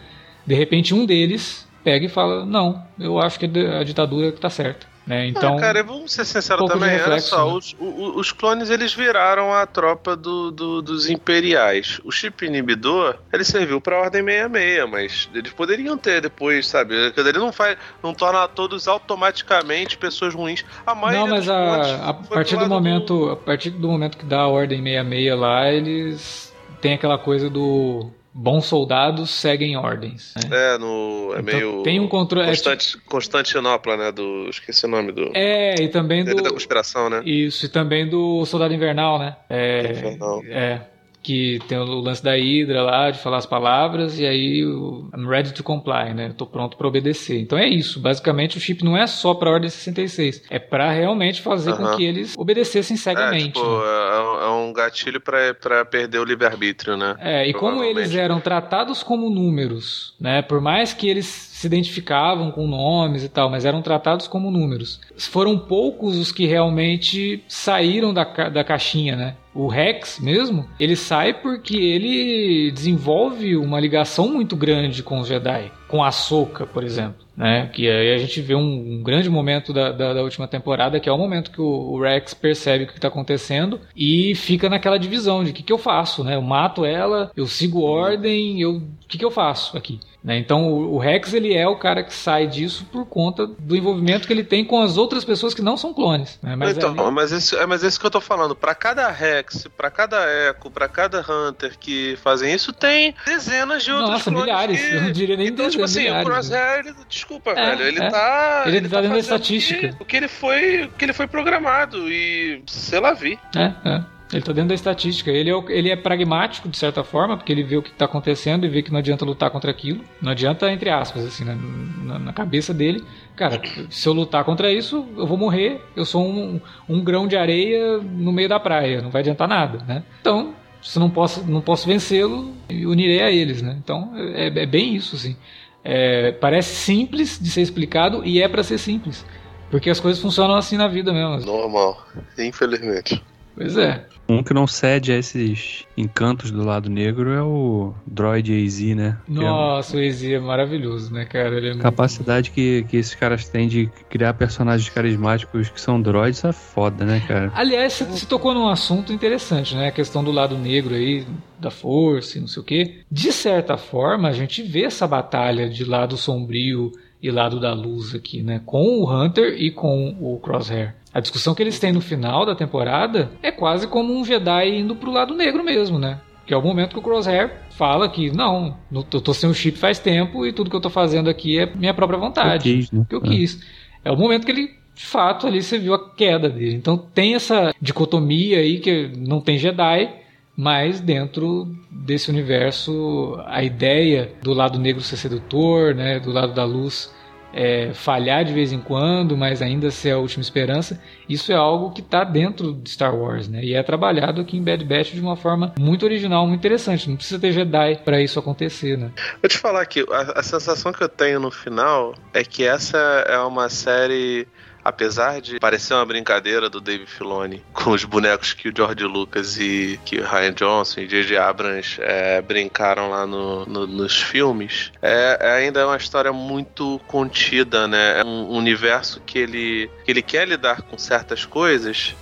[0.47, 4.51] De repente um deles pega e fala, não, eu acho que a ditadura que tá
[4.51, 4.87] certa.
[5.07, 5.27] Né?
[5.27, 6.91] Então, ah, cara, vamos ser sinceros um também.
[6.91, 7.53] reflexo, Olha só, né?
[7.59, 12.01] os, os clones eles viraram a tropa do, do- dos imperiais.
[12.05, 16.95] O chip inibidor ele serviu pra Ordem 66, mas eles poderiam ter depois, sabe?
[17.17, 20.65] Ele não faz, não torna todos automaticamente pessoas ruins.
[20.87, 24.43] A maioria Não, mas a, a partir do momento, a partir do momento que dá
[24.43, 30.33] a ordem 66 lá, eles têm aquela coisa do bons soldados seguem ordens.
[30.49, 30.75] né?
[30.75, 31.33] É, no.
[31.35, 31.83] É Então, meio.
[31.83, 34.13] tem um controle- é Constante, Constantinopla, né?
[34.13, 34.49] Do.
[34.49, 35.31] Esqueci o nome do.
[35.35, 37.23] É, e também Teoria da do conspiração, né?
[37.25, 39.37] isso e também do soldado invernal, né?
[39.51, 40.43] É, Infernal.
[40.47, 40.81] é
[41.23, 45.27] que tem o lance da Hydra lá, de falar as palavras, e aí o I'm
[45.27, 46.35] ready to comply, né?
[46.37, 47.41] Tô pronto para obedecer.
[47.41, 48.01] Então é isso.
[48.01, 50.45] Basicamente, o chip não é só pra Ordem 66.
[50.51, 53.59] É para realmente fazer com que eles obedecessem cegamente.
[53.59, 53.85] É, tipo, né?
[53.85, 57.15] é, é um gatilho para perder o livre-arbítrio, né?
[57.21, 60.43] É, e como eles eram tratados como números, né?
[60.43, 65.01] Por mais que eles se identificavam com nomes e tal, mas eram tratados como números.
[65.17, 69.37] Foram poucos os que realmente saíram da, ca da caixinha, né?
[69.55, 75.71] O Rex mesmo, ele sai porque ele desenvolve uma ligação muito grande com os Jedi,
[75.89, 77.27] com a Ahsoka, por exemplo.
[77.37, 77.69] Né?
[77.73, 81.09] Que aí a gente vê um, um grande momento da, da, da, última temporada, que
[81.09, 84.99] é o momento que o, o Rex percebe o que está acontecendo e fica naquela
[84.99, 86.37] divisão de o que, que eu faço, né?
[86.37, 89.99] Eu mato ela, eu sigo ordem, eu o que, que eu faço aqui?
[90.23, 90.39] Né?
[90.39, 94.27] Então o, o, Rex ele é o cara que sai disso por conta do envolvimento
[94.27, 96.39] que ele tem com as outras pessoas que não são clones.
[96.41, 96.55] Né?
[96.55, 97.11] Mas, então, ali...
[97.11, 98.55] mas, esse, é, mas esse que eu tô falando.
[98.55, 103.91] Para cada Rex, para cada Echo, para cada Hunter que fazem isso, tem dezenas de
[103.91, 104.81] outros Nossa, milhares.
[104.81, 104.95] Que...
[104.95, 106.29] Eu não diria nem então, dezenas, tipo assim, milhares.
[106.29, 108.11] o Crosshair, ele, desculpa, é, velho, ele é.
[108.11, 108.65] tá.
[108.67, 109.87] Ele, ele tá, tá dentro da fazendo estatística.
[109.87, 113.39] O que, o que ele foi, o que ele foi programado e sei lá vi.
[113.57, 114.13] É, é.
[114.33, 115.31] Ele está dentro da estatística.
[115.31, 118.65] Ele é, ele é pragmático, de certa forma, porque ele vê o que está acontecendo
[118.65, 120.03] e vê que não adianta lutar contra aquilo.
[120.23, 121.57] Não adianta, entre aspas, assim, né?
[122.03, 123.05] na, na, cabeça dele.
[123.37, 123.61] Cara,
[123.91, 125.83] se eu lutar contra isso, eu vou morrer.
[125.95, 126.59] Eu sou um,
[126.89, 129.03] um grão de areia no meio da praia.
[129.03, 130.03] Não vai adiantar nada, né?
[130.23, 133.77] Então, se não posso, não posso vencê-lo, unirei a eles, né?
[133.85, 135.37] Então, é, é bem isso, assim.
[135.85, 139.25] É, parece simples de ser explicado e é para ser simples.
[139.71, 141.47] Porque as coisas funcionam assim na vida mesmo.
[141.47, 142.07] Normal,
[142.39, 143.23] infelizmente.
[143.55, 144.07] Pois é.
[144.29, 149.19] Um que não cede a esses encantos do lado negro é o Droid AZ, né?
[149.29, 151.57] Nossa, é o AZ é maravilhoso, né, cara?
[151.57, 152.55] Ele é capacidade muito...
[152.55, 157.23] que, que esses caras têm de criar personagens carismáticos que são droids é foda, né,
[157.27, 157.53] cara?
[157.55, 159.89] Aliás, você tocou num assunto interessante, né?
[159.89, 161.27] A questão do lado negro aí,
[161.59, 163.01] da força e não sei o quê.
[163.11, 168.15] De certa forma, a gente vê essa batalha de lado sombrio e lado da luz
[168.15, 168.61] aqui, né?
[168.65, 170.95] Com o Hunter e com o Crosshair.
[171.13, 174.97] A discussão que eles têm no final da temporada é quase como um Jedi indo
[174.97, 176.21] pro lado negro mesmo, né?
[176.47, 179.79] Que é o momento que o Crosshair fala que não, eu tô sem o chip
[179.79, 182.69] faz tempo e tudo que eu tô fazendo aqui é minha própria vontade.
[182.69, 183.07] Eu quis, né?
[183.09, 183.63] Que eu quis.
[184.05, 184.09] É.
[184.09, 186.75] é o momento que ele, de fato, ali você viu a queda dele.
[186.75, 190.11] Então tem essa dicotomia aí que não tem Jedi,
[190.57, 196.65] mas dentro desse universo a ideia do lado negro ser sedutor, né, do lado da
[196.65, 197.13] luz
[197.53, 201.91] é, falhar de vez em quando, mas ainda ser a última esperança, isso é algo
[201.91, 203.63] que está dentro de Star Wars, né?
[203.63, 207.09] E é trabalhado aqui em Bad Batch de uma forma muito original, muito interessante.
[207.09, 209.11] Não precisa ter Jedi para isso acontecer, né?
[209.41, 212.99] Vou te falar que a, a sensação que eu tenho no final é que essa
[213.29, 214.47] é uma série
[214.85, 219.59] apesar de parecer uma brincadeira do Dave Filoni com os bonecos que o George Lucas
[219.59, 221.37] e que o Ryan Johnson e J.J.
[221.39, 227.01] Abrams é, brincaram lá no, no, nos filmes, é, é, ainda é uma história muito
[227.07, 228.21] contida, né?
[228.21, 232.15] É um universo que ele, que ele quer lidar com certas coisas,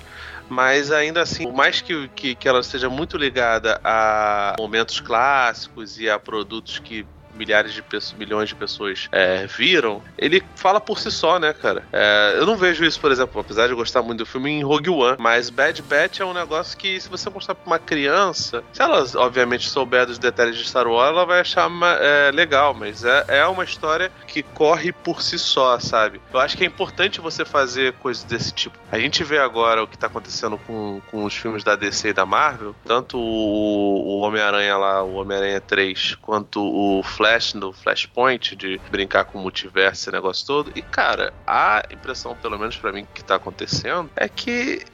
[0.49, 5.99] mas ainda assim, por mais que, que, que ela seja muito ligada a momentos clássicos
[5.99, 7.07] e a produtos que
[7.41, 11.83] milhares de pessoas, milhões de pessoas é, viram, ele fala por si só, né, cara?
[11.91, 14.91] É, eu não vejo isso, por exemplo, apesar de gostar muito do filme, em Rogue
[14.91, 18.83] One, mas Bad Batch é um negócio que, se você mostrar pra uma criança, se
[18.83, 21.71] ela, obviamente, souber dos detalhes de Star Wars, ela vai achar
[22.01, 26.21] é, legal, mas é, é uma história que corre por si só, sabe?
[26.33, 28.77] Eu acho que é importante você fazer coisas desse tipo.
[28.93, 32.13] A gente vê agora o que tá acontecendo com, com os filmes da DC e
[32.13, 37.73] da Marvel, tanto o, o Homem-Aranha lá, o Homem-Aranha 3, quanto o Flash Flash no
[37.73, 40.73] Flashpoint, de brincar com o multiverso, esse negócio todo.
[40.75, 44.85] E, cara, a impressão, pelo menos para mim, que tá acontecendo é que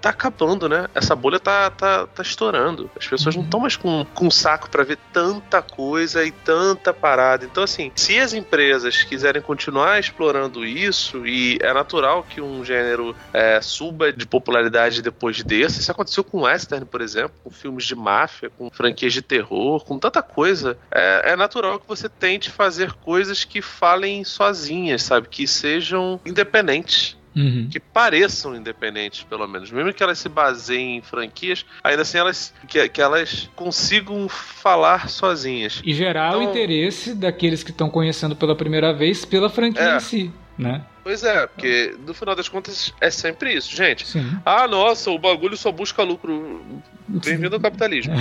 [0.00, 0.88] tá acabando, né?
[0.94, 2.90] Essa bolha tá, tá, tá estourando.
[2.98, 7.44] As pessoas não estão mais com, com saco para ver tanta coisa e tanta parada.
[7.44, 13.14] Então, assim, se as empresas quiserem continuar explorando isso, e é natural que um gênero
[13.32, 17.94] é, suba de popularidade depois desse, isso aconteceu com Western, por exemplo, com filmes de
[17.94, 20.78] máfia, com franquias de terror, com tanta coisa.
[20.90, 25.28] É, é natural que você tente fazer coisas que falem sozinhas, sabe?
[25.28, 27.17] Que sejam independentes.
[27.36, 27.68] Uhum.
[27.70, 29.70] que pareçam independentes, pelo menos.
[29.70, 35.08] Mesmo que elas se baseiem em franquias, ainda assim elas que, que elas consigam falar
[35.08, 35.80] sozinhas.
[35.84, 39.96] E gerar então, o interesse daqueles que estão conhecendo pela primeira vez pela franquia é.
[39.96, 40.84] em si, né?
[41.08, 44.06] Pois é, porque no final das contas é sempre isso, gente.
[44.06, 44.30] Sim.
[44.44, 46.60] Ah, nossa, o bagulho só busca lucro.
[47.08, 48.12] Bem-vindo ao capitalismo.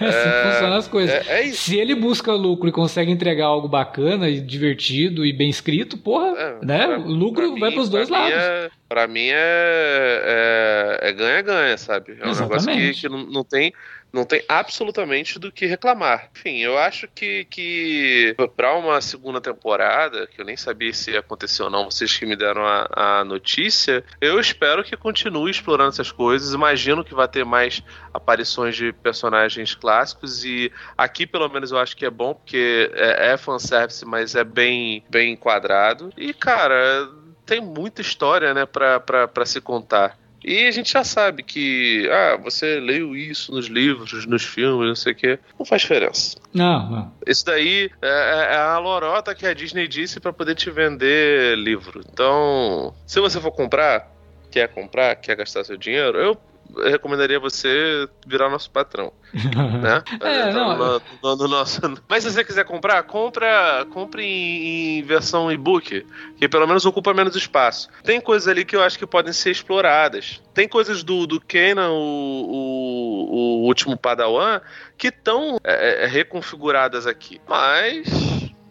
[0.00, 1.26] É assim que funcionam as coisas.
[1.28, 1.64] É, é, isso.
[1.64, 6.28] Se ele busca lucro e consegue entregar algo bacana e divertido e bem escrito, porra,
[6.38, 6.86] É, né?
[6.86, 8.42] pra- lucro pra vai mim- pros dois pra mim lados.
[8.42, 12.16] É, pra mim é, é, é ganha-ganha, sabe?
[12.18, 12.66] É um Exatamente.
[12.66, 13.70] negócio que, que não, não tem
[14.12, 16.30] não tem absolutamente do que reclamar.
[16.36, 21.20] Enfim, eu acho que, que para uma segunda temporada, que eu nem sabia se ia
[21.20, 22.88] acontecer ou não, vocês que me deram a,
[23.20, 26.54] a notícia, eu espero que continue explorando essas coisas.
[26.54, 27.82] Imagino que vai ter mais
[28.14, 33.32] aparições de personagens clássicos e aqui pelo menos eu acho que é bom porque é,
[33.32, 36.12] é fanservice, mas é bem, bem enquadrado.
[36.16, 37.08] E cara,
[37.44, 40.16] tem muita história, né, pra, pra, pra se contar.
[40.42, 44.96] E a gente já sabe que, ah, você leu isso nos livros, nos filmes, não
[44.96, 45.38] sei o quê.
[45.58, 46.38] Não faz diferença.
[46.54, 47.12] Não, não.
[47.26, 52.00] Isso daí é, é a lorota que a Disney disse para poder te vender livro.
[52.10, 54.10] Então, se você for comprar,
[54.50, 56.40] quer comprar, quer gastar seu dinheiro, eu eu
[56.84, 59.12] recomendaria você virar nosso patrão.
[59.32, 60.02] né?
[60.20, 60.76] É, não.
[60.76, 61.80] No, no- no nosso...
[62.08, 66.04] Mas se você quiser comprar, compra, compre em, em versão e-book,
[66.36, 67.88] que pelo menos ocupa menos espaço.
[68.02, 70.42] Tem coisas ali que eu acho que podem ser exploradas.
[70.52, 71.94] Tem coisas do, do Kenan, o,
[72.48, 73.30] o,
[73.62, 74.60] o último Padawan,
[74.98, 75.58] que estão
[76.08, 77.40] reconfiguradas aqui.
[77.48, 78.06] Mas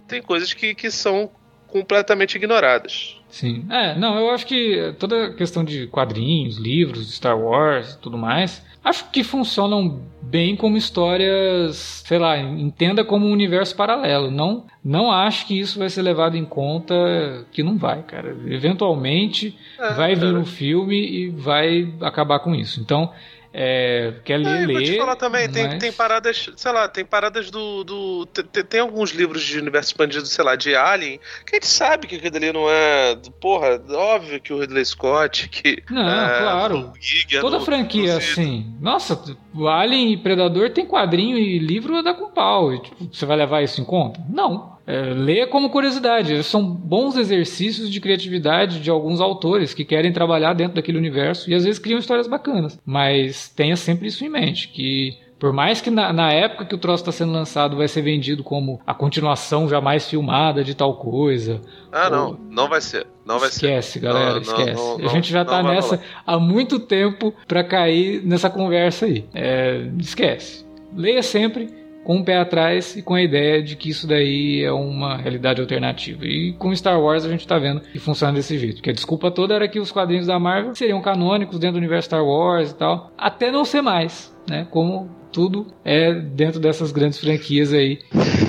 [0.07, 1.31] tem coisas que, que são
[1.71, 3.15] completamente ignoradas.
[3.29, 3.65] Sim.
[3.69, 8.17] É, não, eu acho que toda a questão de quadrinhos, livros, Star Wars e tudo
[8.17, 14.31] mais, acho que funcionam bem como histórias, sei lá, entenda como um universo paralelo.
[14.31, 18.35] Não, não acho que isso vai ser levado em conta, que não vai, cara.
[18.47, 20.39] Eventualmente É, vai vir cara.
[20.39, 22.79] um filme e vai acabar com isso.
[22.81, 23.11] Então,
[23.53, 26.71] é, quer ler, É, e vou ler, te falar também, tem, mas- tem paradas, sei
[26.71, 27.83] lá, tem paradas do.
[27.83, 31.55] do te- te- tem, alguns livros de universo expandido, sei lá, de Alien, que a
[31.55, 33.17] gente sabe que aquilo ali não é.
[33.41, 35.81] Porra, óbvio que o Ridley Scott, que.
[35.89, 36.93] Não, é, claro.
[36.99, 38.71] Giga Toda no- franquia assim.
[38.79, 39.19] Nossa,
[39.53, 42.73] o Alien e Predador tem quadrinho e livro dá com pau.
[42.73, 44.19] E, tipo, você vai levar isso em conta?
[44.29, 44.77] Não.
[44.89, 46.43] É, leia como curiosidade.
[46.43, 51.53] São bons exercícios de criatividade de alguns autores que querem trabalhar dentro daquele universo e
[51.53, 52.79] às vezes criam histórias bacanas.
[52.85, 56.77] Mas tenha sempre isso em mente, que por mais que na, na época que o
[56.77, 61.61] troço está sendo lançado vai ser vendido como a continuação jamais filmada de tal coisa,
[61.91, 63.05] Ah, não, não vai ser.
[63.25, 63.67] Não vai ser.
[63.67, 64.73] esquece, galera, Não, esquece.
[64.73, 66.07] não, a não, gente já tá vai nessa rolar.
[66.25, 69.23] há muito tempo pra cair nessa conversa aí.
[69.33, 70.65] É, esquece.
[70.95, 71.69] Leia sempre
[72.03, 75.61] com o pé atrás e com a ideia de que isso daí é uma realidade
[75.61, 76.25] alternativa.
[76.25, 78.75] E com Star Wars a gente tá vendo que funciona desse jeito.
[78.75, 82.07] Porque a desculpa toda era que os quadrinhos da Marvel seriam canônicos dentro do universo
[82.07, 83.11] Star Wars e tal.
[83.17, 84.67] Até não ser mais, né?
[84.69, 87.99] Como tudo é dentro dessas grandes franquias aí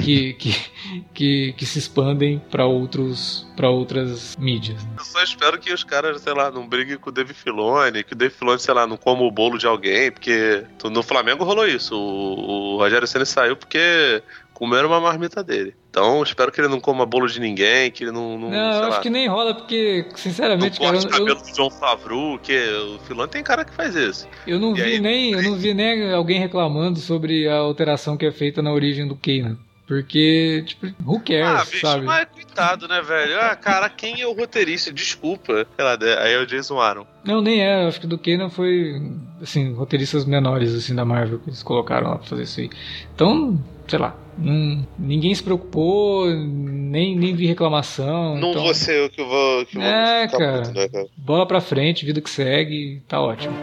[0.00, 0.56] que, que,
[1.14, 4.86] que, que se expandem para outros para outras mídias.
[4.96, 8.14] Eu só espero que os caras, sei lá, não briguem com o Dave Filoni, que
[8.14, 11.66] o Dave Filoni, sei lá, não coma o bolo de alguém, porque no Flamengo rolou
[11.66, 11.94] isso.
[11.94, 14.22] O, o Rogério Senna saiu porque
[14.54, 15.74] comeram uma marmita dele.
[15.88, 18.38] Então, espero que ele não coma bolo de ninguém, que ele não.
[18.38, 21.42] Não, Não, eu acho lá, que nem rola, porque, não sinceramente, cara, corte eu, cabelo
[21.42, 24.28] do John Favreau, que o Filoni tem cara que faz isso.
[24.46, 28.16] eu não E vi aí, nem, eu não vi nem alguém reclamando sobre a alteração
[28.16, 29.58] que é feita na origem do Kanan.
[29.90, 32.06] Porque, tipo, who cares, ah, bicho, sabe?
[32.06, 33.40] mas coitado, né, velho?
[33.40, 34.92] Ah, cara, quem é o roteirista?
[34.92, 35.66] Desculpa.
[35.74, 37.04] Sei lá, aí é o Jason Aaron.
[37.24, 37.88] Não, nem é.
[37.88, 39.02] Acho que do Kanan foi,
[39.42, 42.70] assim, roteiristas menores, assim, da Marvel que eles colocaram lá pra fazer isso aí.
[43.12, 48.36] Então, sei lá, não- ninguém se preocupou, nem, nem vi reclamação.
[48.38, 50.62] Não então, vou ser eu que vou, que vou É, ficar cara.
[50.62, 51.06] puto, né, cara?
[51.16, 53.56] Bola pra frente, vida que segue, tá ótimo.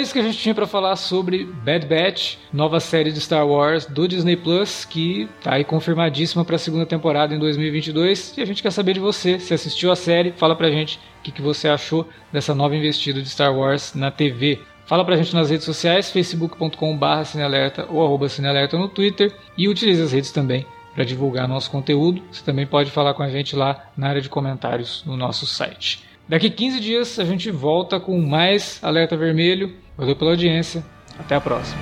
[0.00, 3.86] Isso que a gente tinha pra falar sobre Bad Batch, nova série de Star Wars
[3.86, 8.36] do Disney Plus, que tá aí confirmadíssima pra segunda temporada em 2022.
[8.36, 11.22] E a gente quer saber de você, se assistiu a série, fala pra gente o
[11.22, 14.60] que, que você achou dessa nova investida de Star Wars na TV.
[14.86, 20.00] Fala pra gente nas redes sociais, facebook.com.br cinealerta ou arroba cinealerta no Twitter e utilize
[20.00, 22.22] as redes também para divulgar nosso conteúdo.
[22.30, 26.04] Você também pode falar com a gente lá na área de comentários no nosso site.
[26.28, 29.74] Daqui 15 dias a gente volta com mais Alerta Vermelho.
[29.96, 30.84] Valeu pela audiência.
[31.18, 31.80] Até a próxima.